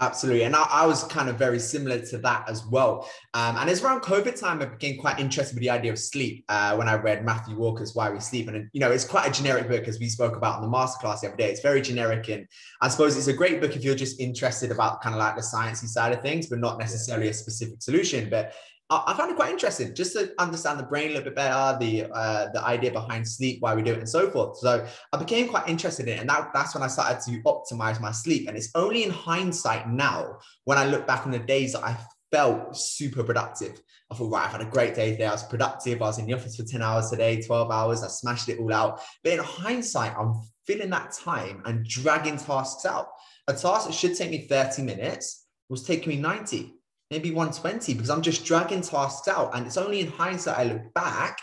[0.00, 0.44] Absolutely.
[0.44, 3.06] And I, I, was kind of very similar to that as well.
[3.34, 6.42] Um, and it's around COVID time, I became quite interested with the idea of sleep
[6.48, 8.48] uh, when I read Matthew Walker's Why We Sleep.
[8.48, 11.20] And, you know, it's quite a generic book, as we spoke about in the masterclass
[11.20, 11.50] the other day.
[11.50, 12.30] It's very generic.
[12.30, 12.46] And
[12.80, 15.42] I suppose it's a great book if you're just interested about kind of like the
[15.42, 18.30] sciencey side of things, but not necessarily a specific solution.
[18.30, 18.54] But
[18.90, 22.06] I found it quite interesting just to understand the brain a little bit better, the
[22.12, 24.58] uh, the idea behind sleep, why we do it, and so forth.
[24.58, 28.00] So I became quite interested in it, and that, that's when I started to optimize
[28.00, 28.48] my sleep.
[28.48, 31.96] And it's only in hindsight now when I look back on the days that I
[32.32, 33.80] felt super productive.
[34.10, 35.26] I thought, right, I've had a great day today.
[35.26, 36.02] I was productive.
[36.02, 38.02] I was in the office for 10 hours today, 12 hours.
[38.02, 39.00] I smashed it all out.
[39.22, 40.34] But in hindsight, I'm
[40.66, 43.08] filling that time and dragging tasks out.
[43.46, 46.74] A task that should take me 30 minutes was taking me 90
[47.10, 49.54] maybe 120 because I'm just dragging tasks out.
[49.54, 51.38] And it's only in hindsight I look back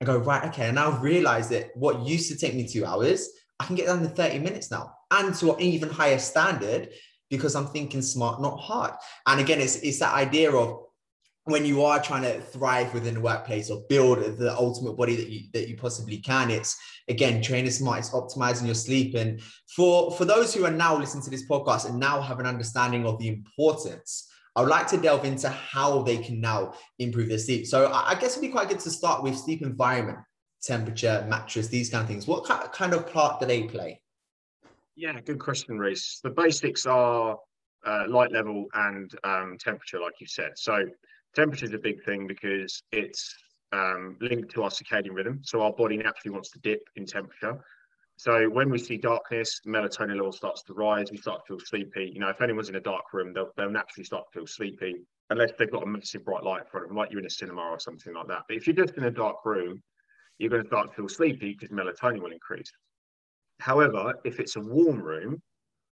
[0.00, 3.28] and go, right, okay, and now realize that what used to take me two hours,
[3.60, 6.88] I can get done in 30 minutes now and to an even higher standard
[7.30, 8.94] because I'm thinking smart, not hard.
[9.26, 10.80] And again, it's, it's that idea of
[11.44, 15.28] when you are trying to thrive within the workplace or build the ultimate body that
[15.28, 19.40] you that you possibly can it's again training smart it's optimizing your sleep and
[19.74, 23.04] for for those who are now listening to this podcast and now have an understanding
[23.04, 27.38] of the importance I would like to delve into how they can now improve their
[27.38, 27.66] sleep.
[27.66, 30.18] So I guess it'd be quite good to start with sleep environment,
[30.62, 32.26] temperature, mattress, these kind of things.
[32.26, 34.00] What kind of part do they play?
[34.94, 36.20] Yeah, good question, Reese.
[36.22, 37.38] The basics are
[37.86, 40.52] uh, light level and um, temperature, like you said.
[40.56, 40.84] So
[41.34, 43.34] temperature is a big thing because it's
[43.72, 45.40] um, linked to our circadian rhythm.
[45.42, 47.58] So our body naturally wants to dip in temperature.
[48.22, 51.10] So when we see darkness, melatonin level starts to rise.
[51.10, 52.12] We start to feel sleepy.
[52.14, 54.94] You know, if anyone's in a dark room, they'll, they'll naturally start to feel sleepy
[55.30, 57.30] unless they've got a massive bright light in front of them, like you're in a
[57.30, 58.42] cinema or something like that.
[58.46, 59.82] But if you're just in a dark room,
[60.38, 62.70] you're going to start to feel sleepy because melatonin will increase.
[63.58, 65.42] However, if it's a warm room,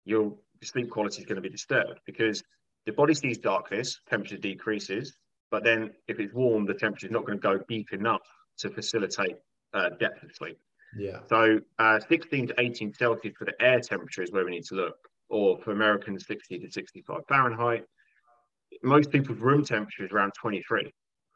[0.05, 0.33] your
[0.63, 2.41] sleep quality is going to be disturbed because
[2.85, 5.13] the body sees darkness, temperature decreases,
[5.51, 8.21] but then if it's warm, the temperature is not going to go deep enough
[8.59, 9.35] to facilitate
[9.73, 10.57] uh, depth of sleep.
[10.97, 11.19] Yeah.
[11.27, 14.75] So uh, 16 to 18 Celsius for the air temperature is where we need to
[14.75, 14.95] look,
[15.29, 17.85] or for Americans, 60 to 65 Fahrenheit.
[18.83, 20.91] Most people's room temperature is around 23.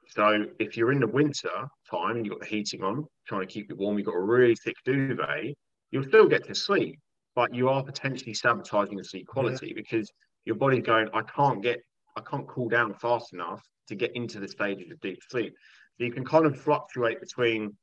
[0.10, 3.48] So if you're in the winter time and you've got the heating on, trying to
[3.48, 5.54] keep it warm, you've got a really thick duvet,
[5.92, 7.00] you'll still get to sleep,
[7.36, 9.74] but you are potentially sabotaging the sleep quality yeah.
[9.76, 10.10] because
[10.46, 11.80] your body's going, I can't get,
[12.16, 15.54] I can't cool down fast enough to get into the stages of deep sleep.
[15.98, 17.76] So you can kind of fluctuate between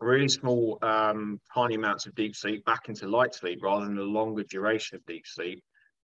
[0.00, 4.02] really small, um, tiny amounts of deep sleep back into light sleep rather than the
[4.02, 5.62] longer duration of deep sleep,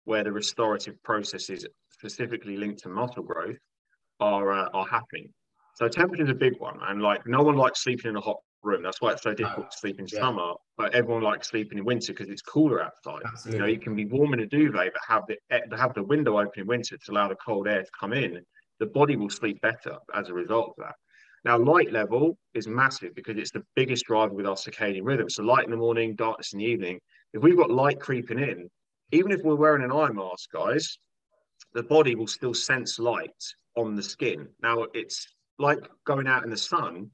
[0.05, 3.57] where the restorative processes specifically linked to muscle growth
[4.19, 5.29] are uh, are happening.
[5.75, 8.37] So temperature is a big one, and like no one likes sleeping in a hot
[8.63, 8.83] room.
[8.83, 10.19] That's why it's so difficult to sleep in yeah.
[10.19, 10.53] summer.
[10.77, 13.21] But everyone likes sleeping in winter because it's cooler outside.
[13.25, 13.53] Absolutely.
[13.53, 16.39] You know, you can be warm in a duvet, but have the have the window
[16.39, 18.41] open in winter to allow the cold air to come in.
[18.79, 20.95] The body will sleep better as a result of that.
[21.43, 25.29] Now, light level is massive because it's the biggest driver with our circadian rhythm.
[25.29, 26.99] So, light in the morning, darkness in the evening.
[27.33, 28.69] If we've got light creeping in,
[29.11, 30.99] even if we're wearing an eye mask, guys,
[31.73, 33.31] the body will still sense light
[33.75, 34.47] on the skin.
[34.61, 35.27] Now, it's
[35.57, 37.09] like going out in the sun.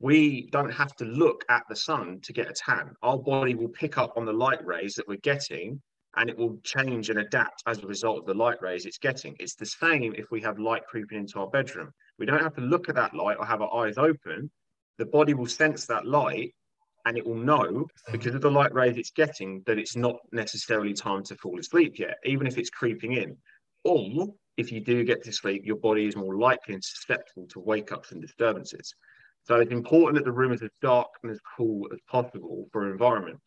[0.00, 2.94] We don't have to look at the sun to get a tan.
[3.02, 5.80] Our body will pick up on the light rays that we're getting
[6.16, 9.36] and it will change and adapt as a result of the light rays it's getting.
[9.38, 11.92] It's the same if we have light creeping into our bedroom.
[12.18, 14.50] We don't have to look at that light or have our eyes open.
[14.98, 16.52] The body will sense that light
[17.06, 20.92] and it will know because of the light rays it's getting that it's not necessarily
[20.92, 23.36] time to fall asleep yet, even if it's creeping in.
[23.84, 27.60] Or if you do get to sleep, your body is more likely and susceptible to
[27.60, 28.94] wake ups and disturbances.
[29.44, 32.84] So it's important that the room is as dark and as cool as possible for
[32.84, 33.40] an environment.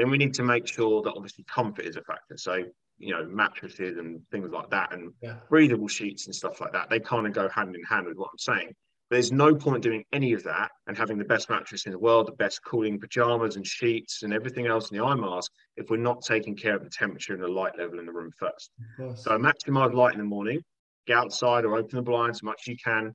[0.00, 2.38] Then we need to make sure that obviously comfort is a factor.
[2.38, 2.64] So,
[2.96, 5.34] you know, mattresses and things like that and yeah.
[5.50, 8.30] breathable sheets and stuff like that, they kind of go hand in hand with what
[8.32, 8.74] I'm saying.
[9.10, 12.28] There's no point doing any of that and having the best mattress in the world,
[12.28, 15.98] the best cooling pajamas and sheets and everything else in the eye mask if we're
[15.98, 18.70] not taking care of the temperature and the light level in the room first.
[19.16, 20.62] So maximize light in the morning,
[21.06, 23.14] get outside or open the blinds as much as you can,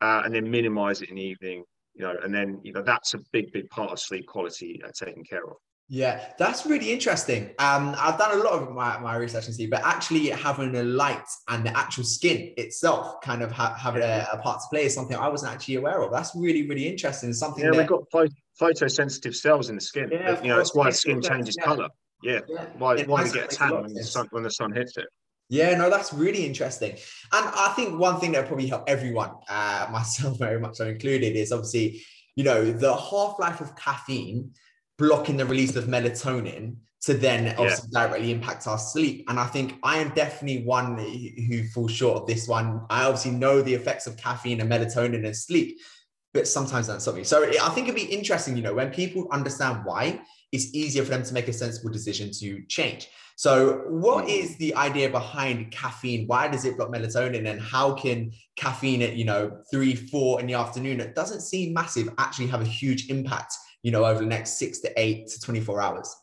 [0.00, 1.64] uh, and then minimize it in the evening.
[1.94, 4.90] You know, and then you know that's a big, big part of sleep quality uh,
[4.94, 5.56] taken care of.
[5.88, 7.50] Yeah, that's really interesting.
[7.58, 10.82] Um, I've done a lot of my, my research and see, but actually having a
[10.82, 14.86] light and the actual skin itself kind of ha- having a, a, part to play
[14.86, 16.10] is something I wasn't actually aware of.
[16.10, 17.34] That's really, really interesting.
[17.34, 17.76] Something yeah, that...
[17.76, 20.08] we've got photosensitive cells in the skin.
[20.10, 21.64] Yeah, you know, it's why skin changes yeah.
[21.64, 21.88] color.
[22.22, 22.64] Yeah, yeah.
[22.78, 25.06] why, why we get a tan when the sun when the sun hits it.
[25.50, 26.92] Yeah, no, that's really interesting.
[26.92, 31.36] And I think one thing that probably help everyone, uh, myself very much so included,
[31.36, 32.02] is obviously,
[32.36, 34.52] you know, the half life of caffeine
[34.98, 38.06] blocking the release of melatonin to then obviously yeah.
[38.06, 39.24] directly impact our sleep.
[39.28, 42.80] And I think I am definitely one who falls short of this one.
[42.88, 45.78] I obviously know the effects of caffeine and melatonin and sleep,
[46.32, 47.24] but sometimes that's something.
[47.24, 51.10] So I think it'd be interesting, you know, when people understand why, it's easier for
[51.10, 53.08] them to make a sensible decision to change.
[53.36, 54.30] So, what mm-hmm.
[54.30, 56.26] is the idea behind caffeine?
[56.26, 60.46] Why does it block melatonin, and how can caffeine at you know three, four in
[60.46, 61.00] the afternoon?
[61.00, 62.08] It doesn't seem massive.
[62.18, 63.52] Actually, have a huge impact
[63.84, 66.16] you know, over the next six to eight to 24 hours?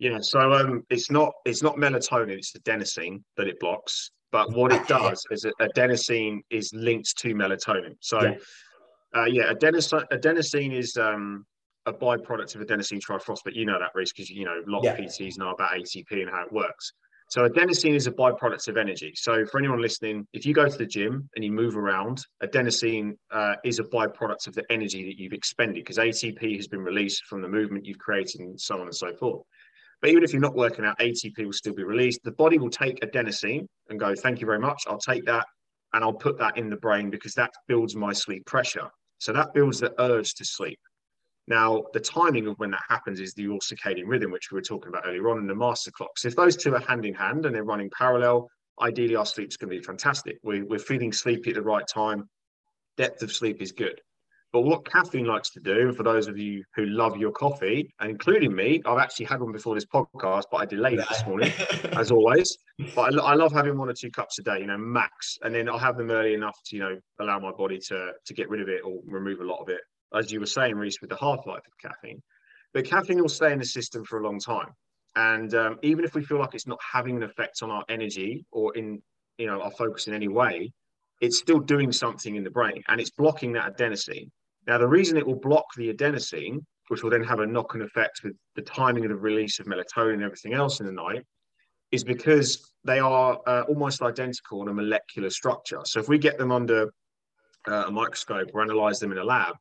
[0.00, 4.10] Yeah, so um, it's not it's not melatonin, it's adenosine that it blocks.
[4.32, 7.96] But what it does is adenosine is linked to melatonin.
[8.00, 8.34] So yeah,
[9.14, 11.46] uh, yeah adenosine, adenosine is um,
[11.86, 13.54] a byproduct of adenosine triphosphate.
[13.54, 14.92] You know that, Reese, because you know a lot yeah.
[14.92, 16.94] of PTs know about ATP and how it works.
[17.30, 19.12] So adenosine is a byproduct of energy.
[19.14, 23.12] So for anyone listening, if you go to the gym and you move around, adenosine
[23.30, 27.22] uh, is a byproduct of the energy that you've expended because ATP has been released
[27.26, 29.42] from the movement you've created and so on and so forth.
[30.02, 32.18] But even if you're not working out, ATP will still be released.
[32.24, 34.82] The body will take adenosine and go, thank you very much.
[34.88, 35.46] I'll take that
[35.92, 38.90] and I'll put that in the brain because that builds my sleep pressure.
[39.18, 40.80] So that builds the urge to sleep.
[41.50, 44.62] Now, the timing of when that happens is the your circadian rhythm, which we were
[44.62, 46.24] talking about earlier on in the master clocks.
[46.24, 48.48] If those two are hand in hand and they're running parallel,
[48.80, 50.38] ideally our sleep's going to be fantastic.
[50.44, 52.28] We, we're feeling sleepy at the right time.
[52.96, 54.00] Depth of sleep is good.
[54.52, 57.92] But what caffeine likes to do, and for those of you who love your coffee,
[58.00, 61.52] including me, I've actually had one before this podcast, but I delayed it this morning,
[61.96, 62.56] as always.
[62.94, 65.52] But I, I, love having one or two cups a day, you know, max, and
[65.52, 68.48] then I'll have them early enough to, you know, allow my body to to get
[68.48, 69.80] rid of it or remove a lot of it
[70.14, 72.22] as you were saying, Reese, with the half life of caffeine.
[72.72, 74.68] But caffeine will stay in the system for a long time.
[75.16, 78.44] And um, even if we feel like it's not having an effect on our energy
[78.52, 79.02] or in
[79.38, 80.72] you know our focus in any way,
[81.20, 84.30] it's still doing something in the brain and it's blocking that adenosine.
[84.66, 88.22] Now, the reason it will block the adenosine, which will then have a knock-on effect
[88.22, 91.24] with the timing of the release of melatonin and everything else in the night,
[91.90, 95.80] is because they are uh, almost identical in a molecular structure.
[95.84, 96.92] So if we get them under
[97.68, 99.56] uh, a microscope or analyze them in a lab,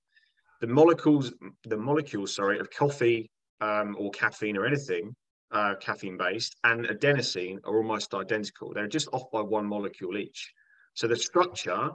[0.61, 1.33] the molecules,
[1.65, 3.29] the molecules, sorry, of coffee
[3.61, 5.15] um, or caffeine or anything
[5.51, 8.71] uh, caffeine based and adenosine are almost identical.
[8.73, 10.51] They're just off by one molecule each.
[10.93, 11.89] So the structure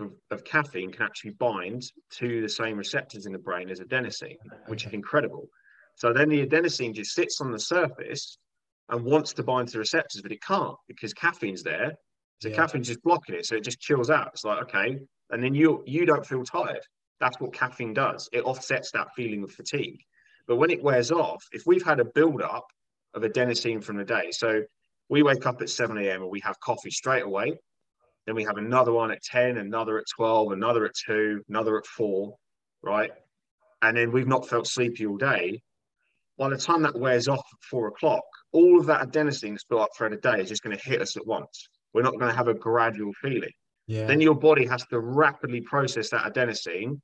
[0.00, 1.82] of, of, caffeine can actually bind
[2.12, 5.48] to the same receptors in the brain as adenosine, which is incredible.
[5.96, 8.38] So then the adenosine just sits on the surface
[8.88, 11.92] and wants to bind to the receptors, but it can't because caffeine's there.
[12.40, 12.56] So yeah.
[12.56, 13.46] caffeine's just blocking it.
[13.46, 14.30] So it just chills out.
[14.32, 14.98] It's like, okay,
[15.30, 16.80] and then you you don't feel tired.
[17.20, 18.28] That's what caffeine does.
[18.32, 20.00] It offsets that feeling of fatigue.
[20.46, 22.66] But when it wears off, if we've had a build up
[23.14, 24.62] of adenosine from the day, so
[25.08, 26.22] we wake up at 7 a.m.
[26.22, 27.58] and we have coffee straight away,
[28.26, 31.86] then we have another one at 10, another at 12, another at 2, another at
[31.86, 32.34] 4,
[32.82, 33.10] right?
[33.82, 35.62] And then we've not felt sleepy all day.
[36.38, 39.82] By the time that wears off at 4 o'clock, all of that adenosine that's built
[39.82, 41.68] up throughout the day is just going to hit us at once.
[41.92, 43.52] We're not going to have a gradual feeling.
[43.86, 44.06] Yeah.
[44.06, 47.00] Then your body has to rapidly process that adenosine,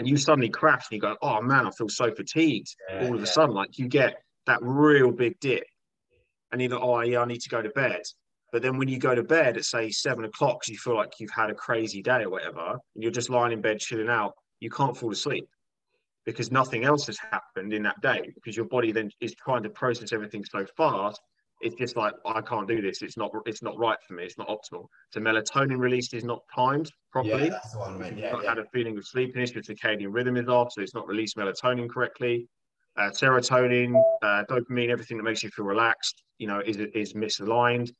[0.00, 3.14] and you suddenly crash and you go, "Oh man, I feel so fatigued." Yeah, all
[3.14, 3.24] of yeah.
[3.24, 5.64] a sudden, like you get that real big dip,
[6.50, 8.00] and you go, "Oh yeah, I need to go to bed."
[8.50, 11.30] But then when you go to bed at say seven o'clock, you feel like you've
[11.30, 14.70] had a crazy day or whatever, and you're just lying in bed chilling out, you
[14.70, 15.46] can't fall asleep
[16.24, 19.70] because nothing else has happened in that day because your body then is trying to
[19.70, 21.20] process everything so fast
[21.60, 23.02] it's just like I can't do this.
[23.02, 24.24] It's not it's not right for me.
[24.24, 24.86] It's not optimal.
[25.10, 27.44] So melatonin release is not timed properly.
[27.44, 28.16] Yeah, that's the one, man.
[28.16, 28.48] Yeah, not yeah.
[28.50, 29.52] had a feeling of sleepiness.
[29.52, 32.48] Your circadian rhythm is off, so it's not released melatonin correctly.
[32.96, 37.90] Uh, serotonin, uh, dopamine, everything that makes you feel relaxed, you know, is is misaligned.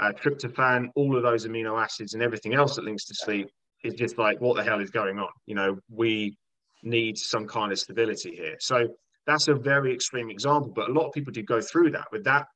[0.00, 3.48] Uh, tryptophan, all of those amino acids and everything else that links to sleep
[3.84, 5.28] is just like what the hell is going on?
[5.46, 6.36] You know, we
[6.82, 8.56] need some kind of stability here.
[8.60, 8.88] So
[9.26, 12.06] that's a very extreme example, but a lot of people do go through that.
[12.10, 12.46] With that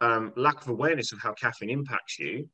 [0.00, 2.48] um, lack of awareness of how caffeine impacts you,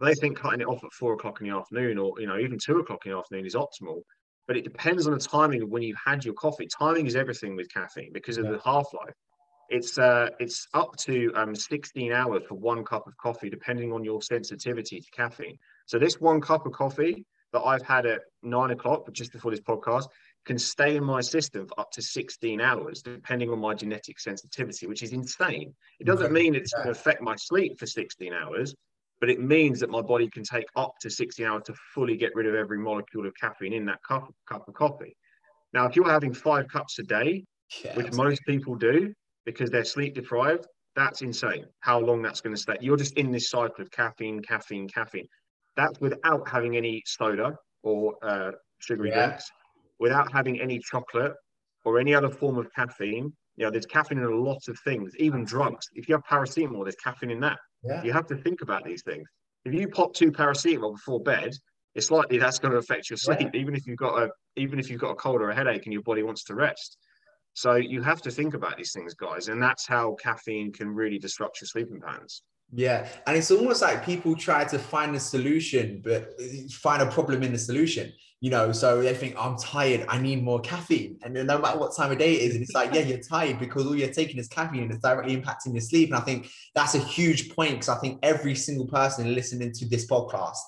[0.00, 2.58] they think cutting it off at four o'clock in the afternoon or you know even
[2.58, 4.02] two o'clock in the afternoon is optimal.
[4.46, 6.68] But it depends on the timing of when you've had your coffee.
[6.78, 8.52] Timing is everything with caffeine because of yeah.
[8.52, 9.14] the half life.
[9.68, 14.04] It's uh, it's up to um, 16 hours for one cup of coffee, depending on
[14.04, 15.58] your sensitivity to caffeine.
[15.86, 19.50] So this one cup of coffee that I've had at nine o'clock, but just before
[19.50, 20.06] this podcast,
[20.46, 24.86] can stay in my system for up to 16 hours, depending on my genetic sensitivity,
[24.86, 25.74] which is insane.
[25.98, 28.74] It doesn't mean it's going to affect my sleep for 16 hours,
[29.20, 32.34] but it means that my body can take up to 16 hours to fully get
[32.34, 35.16] rid of every molecule of caffeine in that cup, cup of coffee.
[35.72, 37.44] Now, if you're having five cups a day,
[37.84, 39.12] yeah, which most people do
[39.44, 42.76] because they're sleep deprived, that's insane how long that's going to stay.
[42.80, 45.26] You're just in this cycle of caffeine, caffeine, caffeine.
[45.76, 49.26] That's without having any soda or uh, sugary yeah.
[49.26, 49.50] drinks
[49.98, 51.32] without having any chocolate
[51.84, 53.32] or any other form of caffeine.
[53.56, 55.86] You know, there's caffeine in a lot of things, even drugs.
[55.94, 57.58] If you have paracetamol, there's caffeine in that.
[57.82, 58.02] Yeah.
[58.02, 59.26] You have to think about these things.
[59.64, 61.54] If you pop two paracetamol before bed,
[61.94, 63.60] it's likely that's going to affect your sleep, yeah.
[63.60, 65.92] even if you've got a even if you've got a cold or a headache and
[65.92, 66.98] your body wants to rest.
[67.54, 71.18] So you have to think about these things, guys, and that's how caffeine can really
[71.18, 72.42] disrupt your sleeping patterns.
[72.70, 76.38] Yeah, and it's almost like people try to find a solution, but
[76.70, 78.12] find a problem in the solution.
[78.40, 81.78] You know, so they think I'm tired, I need more caffeine, and then no matter
[81.78, 84.12] what time of day it is, and it's like, yeah, you're tired because all you're
[84.12, 86.10] taking is caffeine, and it's directly impacting your sleep.
[86.10, 89.88] And I think that's a huge point because I think every single person listening to
[89.88, 90.58] this podcast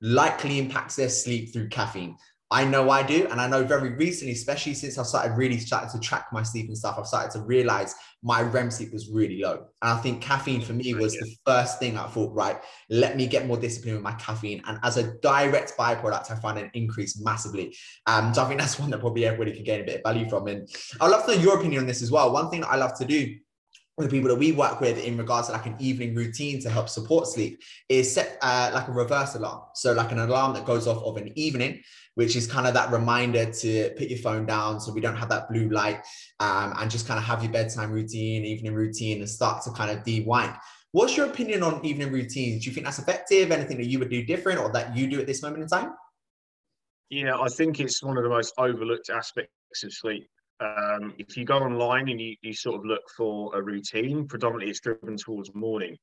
[0.00, 2.16] likely impacts their sleep through caffeine.
[2.50, 3.26] I know I do.
[3.30, 6.68] And I know very recently, especially since I started really starting to track my sleep
[6.68, 9.66] and stuff, I've started to realize my REM sleep was really low.
[9.82, 12.56] And I think caffeine for me was the first thing I thought, right,
[12.88, 14.62] let me get more discipline with my caffeine.
[14.66, 17.76] And as a direct byproduct, I find an increase massively.
[18.06, 20.28] Um, so I think that's one that probably everybody can gain a bit of value
[20.28, 20.46] from.
[20.46, 20.68] And
[21.00, 22.32] I'd love to know your opinion on this as well.
[22.32, 23.34] One thing that I love to do
[23.96, 26.68] with the people that we work with in regards to like an evening routine to
[26.68, 29.62] help support sleep is set uh, like a reverse alarm.
[29.74, 31.82] So like an alarm that goes off of an evening,
[32.16, 35.28] which is kind of that reminder to put your phone down so we don't have
[35.28, 36.00] that blue light
[36.40, 39.90] um, and just kind of have your bedtime routine, evening routine and start to kind
[39.90, 40.52] of de-wind.
[40.92, 42.64] What's your opinion on evening routines?
[42.64, 43.50] Do you think that's effective?
[43.50, 45.92] Anything that you would do different or that you do at this moment in time?
[47.10, 50.28] Yeah, I think it's one of the most overlooked aspects of sleep
[50.60, 54.70] um, if you go online and you, you sort of look for a routine, predominantly
[54.70, 55.96] it's driven towards morning.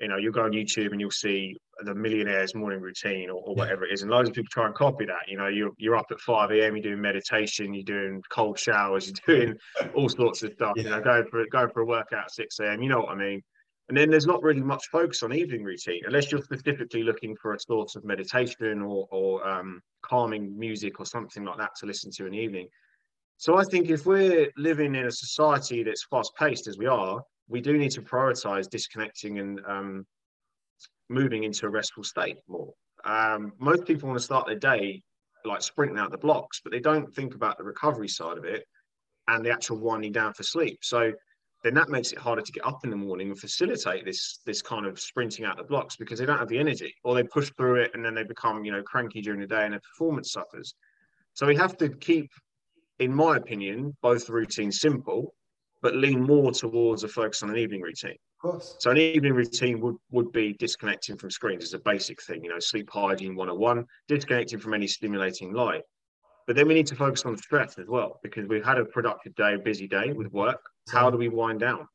[0.00, 3.54] You know, you'll go on YouTube and you'll see the millionaire's morning routine or, or
[3.54, 5.28] whatever it is, and loads of people try and copy that.
[5.28, 6.76] You know, you're you're up at five a.m.
[6.76, 9.58] You're doing meditation, you're doing cold showers, you're doing
[9.94, 10.72] all sorts of stuff.
[10.76, 10.84] Yeah.
[10.84, 12.82] You know, going for going for a workout at six a.m.
[12.82, 13.42] You know what I mean?
[13.88, 17.52] And then there's not really much focus on evening routine unless you're specifically looking for
[17.52, 22.10] a source of meditation or, or um, calming music or something like that to listen
[22.12, 22.68] to in the evening.
[23.36, 27.22] So I think if we're living in a society that's fast paced as we are,
[27.48, 30.06] we do need to prioritize disconnecting and um,
[31.08, 32.72] moving into a restful state more.
[33.04, 35.02] Um, most people want to start their day
[35.44, 38.64] like sprinting out the blocks, but they don't think about the recovery side of it
[39.28, 40.78] and the actual winding down for sleep.
[40.82, 41.12] So
[41.64, 44.62] then that makes it harder to get up in the morning and facilitate this this
[44.62, 47.50] kind of sprinting out the blocks because they don't have the energy or they push
[47.56, 50.32] through it and then they become you know cranky during the day and their performance
[50.32, 50.74] suffers.
[51.34, 52.30] So we have to keep
[52.98, 55.34] in my opinion, both routines simple,
[55.82, 58.16] but lean more towards a focus on an evening routine.
[58.42, 58.76] Of course.
[58.78, 62.50] So an evening routine would would be disconnecting from screens as a basic thing, you
[62.50, 65.82] know, sleep hygiene 101, disconnecting from any stimulating light.
[66.46, 69.34] But then we need to focus on stress as well, because we've had a productive
[69.34, 70.60] day, busy day with work.
[70.90, 71.86] How do we wind down?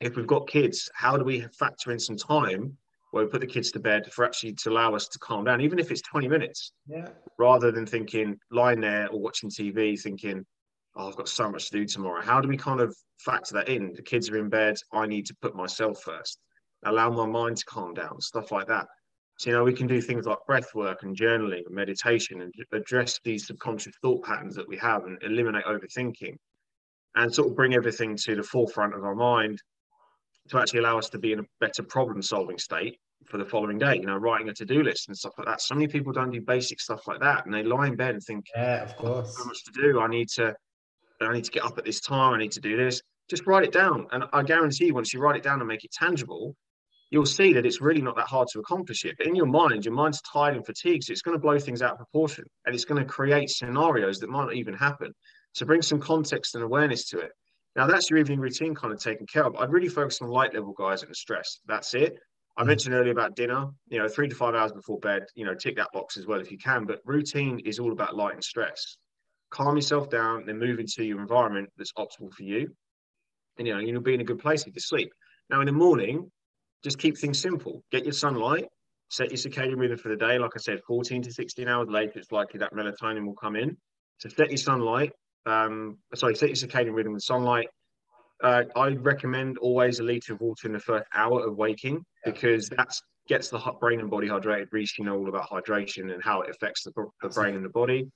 [0.00, 2.76] If we've got kids, how do we factor in some time
[3.10, 5.60] where we put the kids to bed for actually to allow us to calm down,
[5.60, 7.08] even if it's 20 minutes, Yeah.
[7.38, 10.44] rather than thinking lying there or watching TV, thinking,
[10.96, 12.22] oh, I've got so much to do tomorrow.
[12.22, 13.92] How do we kind of factor that in?
[13.94, 14.76] The kids are in bed.
[14.92, 16.38] I need to put myself first,
[16.84, 18.86] allow my mind to calm down, stuff like that.
[19.38, 22.52] So, you know, we can do things like breath work and journaling and meditation and
[22.72, 26.36] address these subconscious thought patterns that we have and eliminate overthinking
[27.16, 29.60] and sort of bring everything to the forefront of our mind
[30.50, 33.78] to actually allow us to be in a better problem solving state for the following
[33.78, 35.60] day, you know, writing a to do list and stuff like that.
[35.60, 38.22] So many people don't do basic stuff like that and they lie in bed and
[38.22, 39.36] think, Yeah, of course.
[39.36, 40.00] so much to do.
[40.00, 40.54] I need to,
[41.20, 42.34] I need to get up at this time.
[42.34, 43.00] I need to do this.
[43.30, 45.92] Just write it down, and I guarantee once you write it down and make it
[45.92, 46.54] tangible,
[47.10, 49.14] you'll see that it's really not that hard to accomplish it.
[49.16, 51.80] But in your mind, your mind's tired and fatigued, so it's going to blow things
[51.80, 55.12] out of proportion, and it's going to create scenarios that might not even happen.
[55.52, 57.30] So bring some context and awareness to it.
[57.76, 59.56] Now that's your evening routine kind of taken care of.
[59.56, 61.60] I'd really focus on light level guys and stress.
[61.66, 62.18] That's it.
[62.56, 62.66] I mm.
[62.66, 65.76] mentioned earlier about dinner, you know, three to five hours before bed, you know, tick
[65.76, 66.84] that box as well if you can.
[66.84, 68.96] But routine is all about light and stress.
[69.54, 72.74] Calm yourself down, then move into your environment that's optimal for you.
[73.56, 75.12] And, you know, you'll be in a good place with your sleep.
[75.48, 76.28] Now, in the morning,
[76.82, 77.84] just keep things simple.
[77.92, 78.66] Get your sunlight,
[79.10, 80.40] set your circadian rhythm for the day.
[80.40, 83.76] Like I said, 14 to 16 hours later, it's likely that melatonin will come in.
[84.18, 85.12] So set your sunlight,
[85.46, 87.68] um, sorry, set your circadian rhythm with sunlight.
[88.42, 92.68] Uh, I recommend always a litre of water in the first hour of waking because
[92.70, 92.92] that
[93.28, 94.66] gets the brain and body hydrated.
[94.72, 96.92] Reese, you know all about hydration and how it affects the,
[97.22, 98.10] the brain and the body.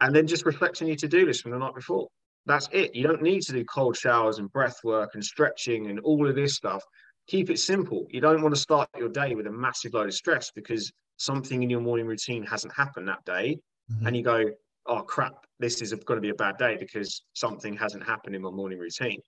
[0.00, 2.08] And then just reflect on your to-do list from the night before.
[2.46, 2.94] That's it.
[2.94, 6.34] You don't need to do cold showers and breath work and stretching and all of
[6.34, 6.82] this stuff.
[7.26, 8.06] Keep it simple.
[8.10, 11.62] You don't want to start your day with a massive load of stress because something
[11.62, 13.58] in your morning routine hasn't happened that day.
[13.92, 14.06] Mhm.
[14.06, 14.50] And you go,
[14.86, 18.42] oh crap, this is going to be a bad day because something hasn't happened in
[18.42, 19.20] my morning routine.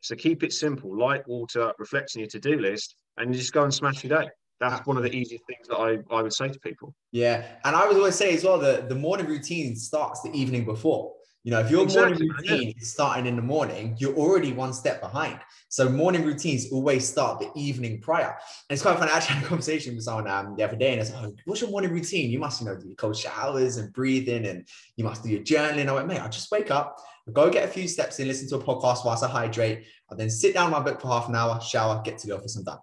[0.00, 3.64] So keep it simple, light water, reflect on your to-do list, and you just go
[3.64, 4.30] and smash your day.
[4.60, 6.94] That's one of the easiest things that I, I would say to people.
[7.12, 10.64] Yeah, and I would always say as well that the morning routine starts the evening
[10.64, 11.14] before.
[11.42, 14.74] You know, if your Exactly, morning routine is starting in the morning, you're already one
[14.74, 15.40] step behind.
[15.70, 18.26] So morning routines always start the evening prior.
[18.28, 18.36] And
[18.76, 19.10] it's quite funny.
[19.10, 21.34] I actually had a conversation with someone um, the other day, and I said, "Oh,
[21.46, 22.30] what's your morning routine?
[22.30, 25.42] You must, you know, do your cold showers and breathing, and you must do your
[25.42, 26.96] journaling." I went, "Mate, I just wake up,
[27.32, 30.30] go get a few steps in, listen to a podcast whilst I hydrate, and then
[30.30, 32.64] sit down in my book for half an hour, shower, get to the office, I'm
[32.64, 32.78] done."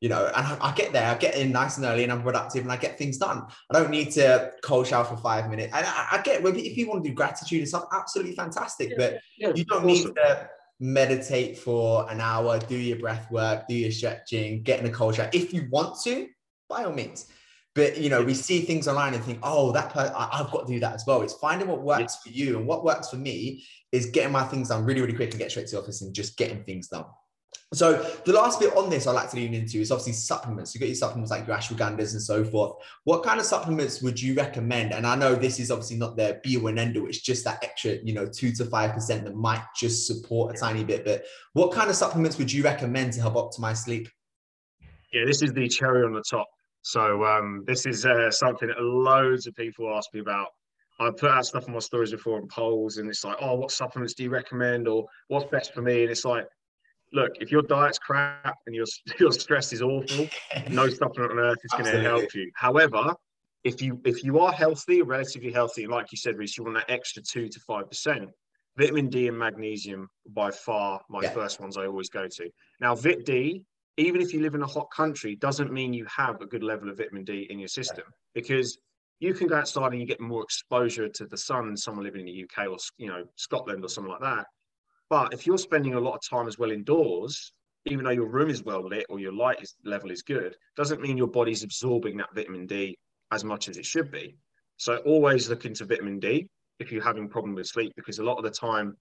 [0.00, 2.22] You know, and I, I, get there, I get in nice and early and I'm
[2.22, 3.46] productive and I get things done.
[3.70, 5.72] I don't need to cold shower for five minutes.
[5.74, 8.90] And I, I get if you want to do gratitude and stuff, absolutely fantastic.
[8.90, 9.86] Yeah, but yeah, you don't awesome.
[9.86, 10.48] need to
[10.80, 15.16] meditate for an hour, do your breath work, do your stretching, get in a cold
[15.16, 15.28] shower.
[15.34, 16.28] If you want to,
[16.68, 17.26] by all means.
[17.74, 20.66] But you know, we see things online and think, oh, that per- I, have got
[20.66, 21.22] to do that as well.
[21.22, 22.32] It's finding what works yeah.
[22.32, 25.30] for you, and what works for me is getting my things done really, really quick
[25.30, 27.04] and get straight to the office and just getting things done.
[27.72, 30.74] So the last bit on this I'd like to lean into is obviously supplements.
[30.74, 32.82] You've got your supplements like your ashwagandhas and so forth.
[33.04, 34.92] What kind of supplements would you recommend?
[34.92, 37.06] And I know this is obviously not the be all and end all.
[37.06, 40.58] It's just that extra, you know, two to five percent that might just support a
[40.58, 41.04] tiny bit.
[41.04, 44.08] But what kind of supplements would you recommend to help optimize sleep?
[45.12, 46.48] Yeah, this is the cherry on the top.
[46.82, 50.48] So um, this is uh, something that loads of people ask me about.
[50.98, 53.70] I put out stuff on my stories before and polls, and it's like, oh, what
[53.70, 56.02] supplements do you recommend, or what's best for me?
[56.02, 56.46] And it's like,
[57.12, 58.86] look, if your diet's crap and your
[59.20, 60.28] your stress is awful,
[60.70, 62.50] no supplement on earth is going to help you.
[62.54, 63.14] However,
[63.64, 66.76] if you if you are healthy, relatively healthy, and like you said, Reese, you want
[66.76, 68.30] that extra two to five percent.
[68.76, 71.30] Vitamin D and magnesium by far my yeah.
[71.30, 72.50] first ones I always go to.
[72.80, 73.64] Now, Vit D,
[73.96, 76.88] even if you live in a hot country, doesn't mean you have a good level
[76.88, 78.78] of vitamin D in your system because
[79.18, 82.26] you can go outside and you get more exposure to the sun than someone living
[82.26, 84.46] in the UK or you know Scotland or something like that.
[85.10, 87.52] But if you're spending a lot of time as well indoors,
[87.86, 91.00] even though your room is well lit or your light is, level is good, doesn't
[91.00, 92.96] mean your body's absorbing that vitamin D
[93.32, 94.36] as much as it should be.
[94.76, 96.48] So always look into vitamin D
[96.78, 98.96] if you're having problem with sleep, because a lot of the time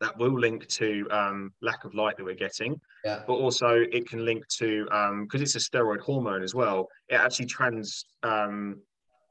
[0.00, 3.22] that will link to um, lack of light that we're getting, yeah.
[3.26, 6.88] but also it can link to because um, it's a steroid hormone as well.
[7.08, 8.80] It actually trans um,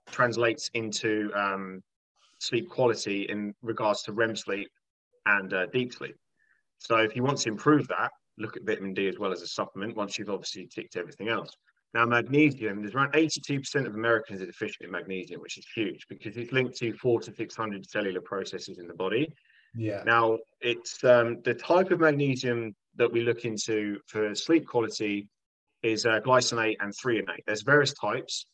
[0.09, 1.81] translates into um,
[2.39, 4.69] sleep quality in regards to REM sleep
[5.25, 6.15] and uh, deep sleep.
[6.79, 9.47] So if you want to improve that, look at vitamin D as well as a
[9.47, 11.55] supplement once you've obviously ticked everything else.
[11.93, 16.37] Now, magnesium, there's around 82% of Americans are deficient in magnesium, which is huge because
[16.37, 19.31] it's linked to four to 600 cellular processes in the body.
[19.75, 20.01] Yeah.
[20.03, 25.27] Now, it's um, the type of magnesium that we look into for sleep quality
[25.83, 27.43] is uh, glycinate and threonate.
[27.45, 28.47] There's various types.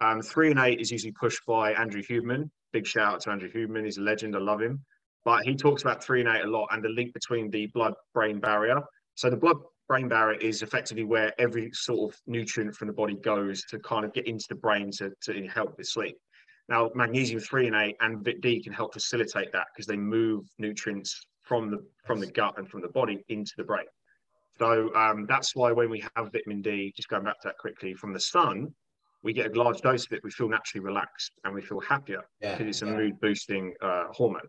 [0.00, 2.50] Um, threonate is usually pushed by Andrew Huberman.
[2.72, 3.84] Big shout out to Andrew Huberman.
[3.84, 4.34] He's a legend.
[4.34, 4.84] I love him.
[5.24, 8.80] But he talks about threonate a lot and the link between the blood-brain barrier.
[9.14, 13.62] So the blood-brain barrier is effectively where every sort of nutrient from the body goes
[13.64, 16.16] to kind of get into the brain to, to help with sleep.
[16.68, 20.44] Now, magnesium threonate and eight and Vit D can help facilitate that because they move
[20.58, 23.86] nutrients from the from the gut and from the body into the brain.
[24.58, 27.94] So um, that's why when we have vitamin D, just going back to that quickly,
[27.94, 28.72] from the sun,
[29.22, 30.20] we get a large dose of it.
[30.22, 32.96] We feel naturally relaxed and we feel happier Yeah, because it's a yeah.
[32.96, 34.48] mood boosting uh, hormone.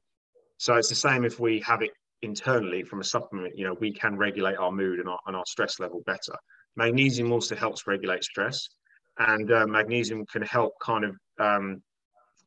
[0.61, 1.89] So it's the same if we have it
[2.21, 3.57] internally from a supplement.
[3.57, 6.35] You know, we can regulate our mood and our, and our stress level better.
[6.75, 8.69] Magnesium also helps regulate stress,
[9.17, 11.81] and uh, magnesium can help kind of um,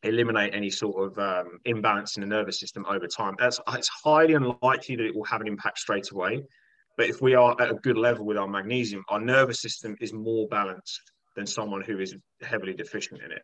[0.04, 3.34] eliminate any sort of um, imbalance in the nervous system over time.
[3.36, 6.40] That's, it's highly unlikely that it will have an impact straight away.
[6.96, 10.12] But if we are at a good level with our magnesium, our nervous system is
[10.12, 11.00] more balanced
[11.34, 13.42] than someone who is heavily deficient in it.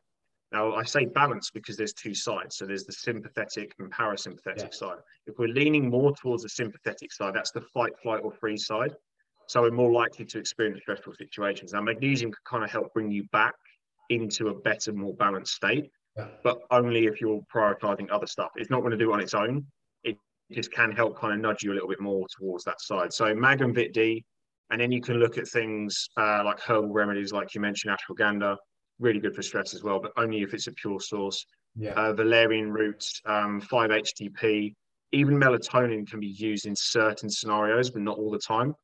[0.53, 2.57] Now, I say balance because there's two sides.
[2.57, 4.71] So there's the sympathetic and parasympathetic Yeah.
[4.71, 4.99] side.
[5.27, 8.95] If we're leaning more towards the sympathetic side, that's the fight, flight, or freeze side.
[9.47, 11.73] So we're more likely to experience stressful situations.
[11.73, 13.55] Now, magnesium can kind of help bring you back
[14.09, 16.27] into a better, more balanced state Yeah.
[16.43, 18.51] but only if you're prioritizing other stuff.
[18.57, 19.65] It's not going to do it on its own.
[20.03, 20.17] It
[20.51, 23.13] just can help kind of nudge you a little bit more towards that side.
[23.13, 24.25] So Mag and Vit D,
[24.71, 28.57] and then you can look at things uh, like herbal remedies, like you mentioned, ashwagandha,
[29.01, 31.45] really good for stress as well, but only if it's a pure source.
[31.77, 31.93] Yeah.
[31.93, 34.75] Uh, valerian roots, um, 5-HTP,
[35.13, 38.75] even melatonin can be used in certain scenarios, but not all the time.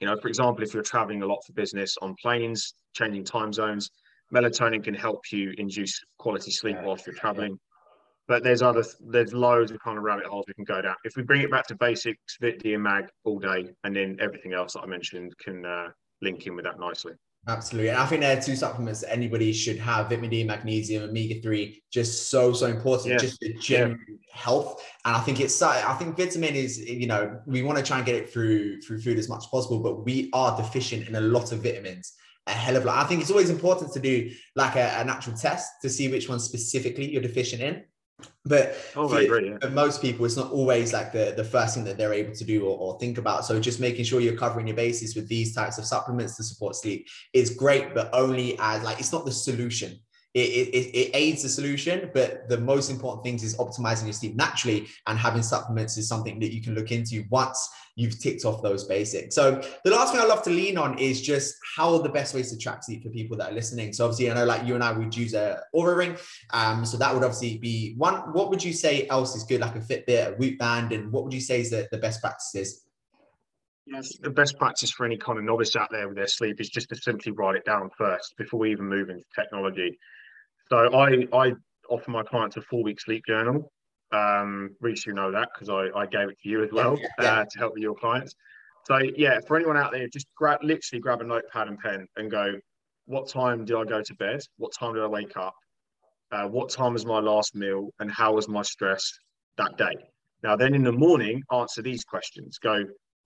[0.00, 3.52] You know, for example, if you're traveling a lot for business on planes, changing time
[3.52, 3.90] zones,
[4.34, 7.58] melatonin can help you induce quality sleep Yeah, whilst you're traveling.
[8.28, 10.94] But there's other, there's loads of kind of rabbit holes we can go down.
[11.04, 14.16] If we bring it back to basics, Vit D and Mag all day, and then
[14.20, 15.88] everything else that I mentioned can uh,
[16.22, 17.12] link in with that nicely.
[17.48, 17.88] Absolutely.
[17.88, 21.40] And I think there are two supplements that anybody should have vitamin D, magnesium, omega
[21.40, 23.18] 3, just so, so important, Yeah.
[23.18, 23.98] just the general
[24.30, 24.84] health.
[25.06, 28.04] And I think it's, I think vitamin is, you know, we want to try and
[28.06, 31.20] get it through, through food as much as possible, but we are deficient in a
[31.20, 32.12] lot of vitamins.
[32.46, 33.04] A hell of a lot.
[33.04, 36.28] I think it's always important to do like a, a natural test to see which
[36.28, 37.84] one specifically you're deficient in.
[38.44, 39.50] But Oh, for- agree.
[39.50, 39.58] Yeah.
[39.60, 42.44] for most people, it's not always like the, the first thing that they're able to
[42.44, 43.44] do or, or think about.
[43.44, 46.74] So just making sure you're covering your bases with these types of supplements to support
[46.76, 49.98] sleep is great, but only as like it's not the solution.
[50.32, 54.36] It, it, it- aids the solution, but the most important things is optimizing your sleep
[54.36, 58.62] naturally and having supplements is something that you can look into once you've ticked off
[58.62, 59.34] those basics.
[59.34, 62.50] So the last thing I love to lean on is just how the best ways
[62.52, 63.92] to track sleep for people that are listening.
[63.92, 66.16] So obviously I know like you and I would use a Oura ring.
[66.52, 68.32] Um, so that would obviously be one.
[68.32, 71.24] What would you say else is good, like a Fitbit, a Whoop band, and what
[71.24, 72.86] would you say is the, the best practices?
[73.86, 74.16] Yes.
[74.22, 76.88] The best practice for any kind of novice out there with their sleep is just
[76.90, 79.98] to simply write it down first before we even move into technology.
[80.70, 81.52] So I I
[81.88, 83.70] offer my clients a four week sleep journal.
[84.12, 86.98] Um, Reese, you know that because I, I gave it to you as well.
[87.18, 88.34] Uh, to help your clients.
[88.86, 92.30] So yeah, for anyone out there, just grab literally grab a notepad and pen and
[92.30, 92.54] go.
[93.06, 94.40] What time did I go to bed?
[94.56, 95.54] What time did I wake up?
[96.30, 97.90] Uh, what time was my last meal?
[97.98, 99.12] And how was my stress
[99.58, 99.94] that day?
[100.42, 102.58] Now then, in the morning, answer these questions.
[102.58, 102.84] Go,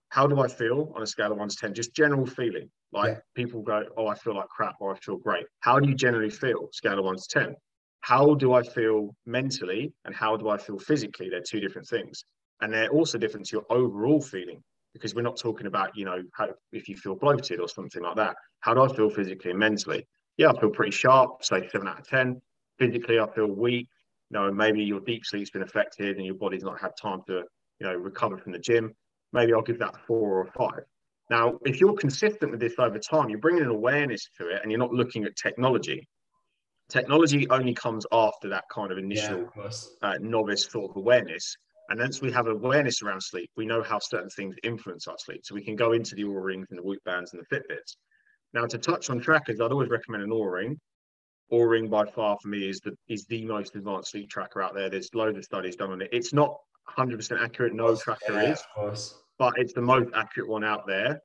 [0.09, 1.73] how do I feel on a scale of one to 10?
[1.73, 2.69] Just general feeling.
[2.91, 3.19] Like Yeah.
[3.35, 5.45] people go, oh, I feel like crap or I feel great.
[5.59, 6.69] How do you generally feel?
[6.71, 7.55] Scale of one to 10.
[8.01, 11.29] How do I feel mentally and how do I feel physically?
[11.29, 12.23] They're two different things.
[12.61, 16.23] And they're also different to your overall feeling because we're not talking about, you know,
[16.33, 18.37] how, if you feel bloated or something like that.
[18.61, 20.07] How do I feel physically and mentally?
[20.37, 22.41] Yeah, I feel pretty sharp, say seven out of 10.
[22.79, 23.89] Physically, I feel weak.
[24.29, 27.43] You know, maybe your deep sleep's been affected and your body's not had time to,
[27.79, 28.93] you know, recover from the gym
[29.35, 30.83] maybe I'll give that a four or a five.
[31.29, 34.71] Now, if you're consistent with this over time, you're bringing an awareness to it and
[34.71, 36.07] you're not looking at technology.
[36.89, 39.73] Technology only comes after that kind of initial of
[40.03, 41.55] uh, novice sort of awareness.
[41.89, 45.41] And once we have awareness around sleep, we know how certain things influence our sleep.
[45.43, 47.95] So we can go into the Oura rings and the Whoop bands and the Fitbits.
[48.53, 50.79] Now, to touch on trackers, I'd always recommend an Oura ring.
[51.51, 54.73] Oura ring by far for me is the is the most advanced sleep tracker out
[54.73, 54.89] there.
[54.89, 56.09] There's loads of studies done on it.
[56.11, 56.55] It's not
[56.97, 57.73] 100% accurate.
[57.73, 59.15] No tracker Yeah, is Of course.
[59.37, 61.21] But it's the most accurate one out there.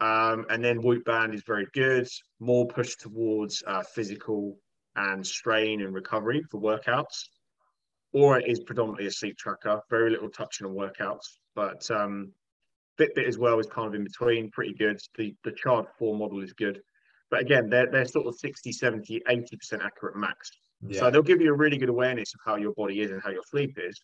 [0.00, 2.08] Um, and then Whoop Band is very good,
[2.40, 4.58] more pushed towards uh, physical
[4.96, 7.28] and strain and recovery for workouts.
[8.12, 11.38] Or it is predominantly a sleep tracker, very little touching on workouts.
[11.54, 12.32] But um,
[12.98, 15.00] Fitbit as well is kind of in between, pretty good.
[15.16, 16.80] The the Charge 4 model is good.
[17.30, 20.50] But again, they're, they're sort of 60, 70, 80% accurate max.
[20.86, 21.00] Yeah.
[21.00, 23.30] So they'll give you a really good awareness of how your body is and how
[23.30, 24.00] your sleep is.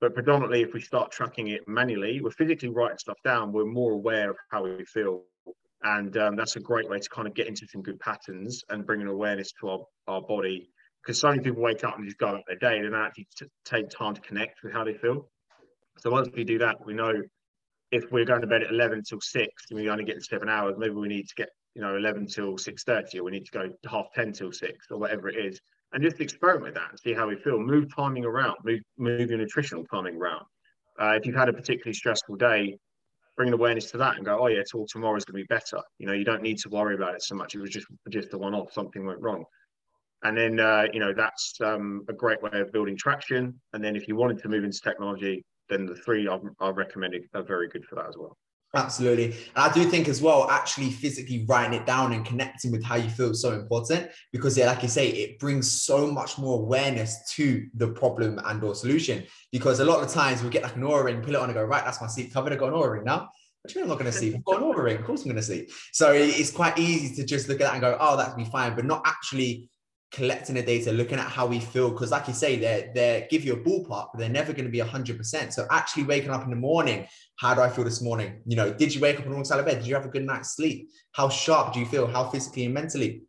[0.00, 3.52] But predominantly, if we start tracking it manually, we're physically writing stuff down.
[3.52, 5.22] We're more aware of how we feel,
[5.82, 8.84] and um, that's a great way to kind of get into some good patterns and
[8.84, 10.68] bring an awareness to our, our body.
[11.02, 13.28] Because so many people wake up and just go about their day, they don't actually
[13.38, 15.28] t- take time to connect with how they feel.
[15.98, 17.22] So once we do that, we know
[17.92, 20.74] if we're going to bed at 11 till 6 and we only get seven hours,
[20.76, 23.68] maybe we need to get, you know, 11 till 6.30 or we need to go
[23.88, 25.60] half 10 till 6 or whatever it is.
[25.92, 27.58] And just experiment with that and see how we feel.
[27.58, 30.44] Move timing around, move, move your nutritional timing around.
[31.00, 32.76] Uh, if you've had a particularly stressful day,
[33.36, 35.80] bring an awareness to that and go, oh yeah, till tomorrow's going to be better.
[35.98, 37.54] You know, you don't need to worry about it so much.
[37.54, 38.72] It was just just a one-off.
[38.72, 39.44] Something went wrong,
[40.24, 43.60] and then uh, you know that's um, a great way of building traction.
[43.72, 47.24] And then if you wanted to move into technology, then the three I've, I've recommended
[47.34, 48.36] are very good for that as well.
[48.76, 49.24] Absolutely.
[49.24, 52.96] And I do think as well, actually physically writing it down and connecting with how
[52.96, 56.60] you feel is so important because, yeah, like you say, it brings so much more
[56.60, 59.24] awareness to the problem and or solution.
[59.50, 61.54] Because a lot of times we get like an Oura ring, pull it on and
[61.54, 62.52] go, right, that's my sleep covered.
[62.52, 63.30] I got an Oura ring now.
[63.62, 64.34] But you I'm not going to sleep.
[64.36, 64.96] I've got an Oura ring.
[64.96, 65.70] Of course I'm going to sleep.
[65.92, 68.76] So it's quite easy to just look at that and go, oh, that'd be fine,
[68.76, 69.70] but not actually
[70.12, 71.90] collecting the data, looking at how we feel.
[71.90, 74.70] Because, like you say, they they give you a ballpark, but they're never going to
[74.70, 75.52] be hundred percent.
[75.52, 78.40] So, actually waking up in the morning, how do I feel this morning?
[78.46, 79.78] You know, did you wake up on the wrong side of bed?
[79.78, 80.90] Did you have a good night's sleep?
[81.12, 82.06] How sharp do you feel?
[82.06, 83.22] How physically and mentally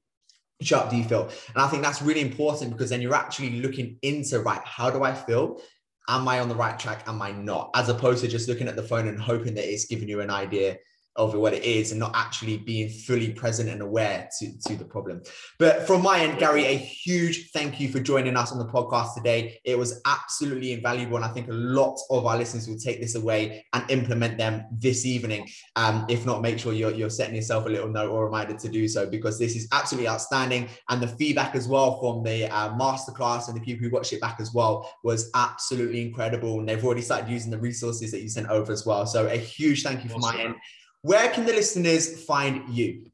[0.61, 1.23] sharp do you feel?
[1.53, 4.61] And I think that's really important because then you're actually looking into right.
[4.63, 5.61] How do I feel?
[6.09, 7.03] Am I on the right track?
[7.07, 7.69] Am I not?
[7.75, 10.29] As opposed to just looking at the phone and hoping that it's giving you an
[10.29, 10.77] idea
[11.17, 14.85] of what it is and not actually being fully present and aware to, to the
[14.85, 15.21] problem.
[15.57, 19.15] But from my end, Gary, a huge thank you for joining us on the podcast
[19.15, 19.59] today.
[19.65, 21.15] It was absolutely invaluable.
[21.15, 24.65] And I think a lot of our listeners will take this away and implement them
[24.71, 25.49] this evening.
[25.75, 28.69] Um, if not, make sure you're, you're setting yourself a little note or reminder to
[28.69, 30.69] do so because this is absolutely outstanding.
[30.89, 34.21] And the feedback as well from the uh, masterclass and the people who watched it
[34.21, 36.59] back as well was absolutely incredible.
[36.59, 39.07] And they've already started using the resources that you sent over as well.
[39.07, 40.37] So a huge thank you from awesome.
[40.37, 40.55] my end.
[41.01, 43.05] Where can the listeners find you?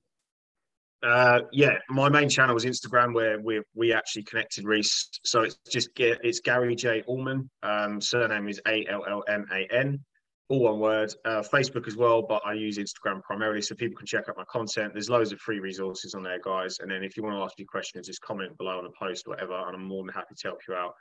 [1.03, 5.09] Uh, yeah, my main channel is Instagram where we we actually connected Reese.
[5.25, 7.49] So it's just it's Gary J Allman.
[7.61, 9.99] Um, surname is A L L M A N,
[10.47, 11.13] all one word.
[11.25, 14.45] Uh, Facebook as well, but I use Instagram primarily so people can check out my
[14.45, 14.93] content.
[14.93, 16.79] There's loads of free resources on there, guys.
[16.79, 19.27] And then if you want to ask me questions, just comment below on a post
[19.27, 20.93] or whatever, and I'm more than happy to help you out.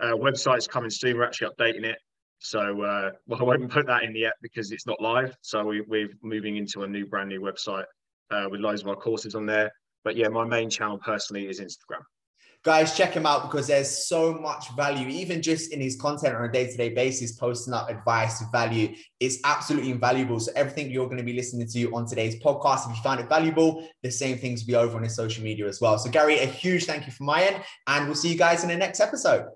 [0.00, 1.16] Uh, website's coming soon.
[1.16, 1.98] We're actually updating it.
[2.38, 5.36] So uh, well, I won't put that in yet because it's not live.
[5.42, 7.84] So we, we're moving into a new brand new website
[8.30, 9.72] uh, with loads of our courses on there.
[10.04, 12.02] But yeah, my main channel personally is Instagram.
[12.64, 16.44] Guys, check him out because there's so much value, even just in his content on
[16.44, 18.94] a day to day basis, posting up advice, value.
[19.20, 20.40] It's absolutely invaluable.
[20.40, 23.28] So, everything you're going to be listening to on today's podcast, if you found it
[23.28, 25.98] valuable, the same things will be over on his social media as well.
[25.98, 28.70] So, Gary, a huge thank you from my end, and we'll see you guys in
[28.70, 29.46] the next episode.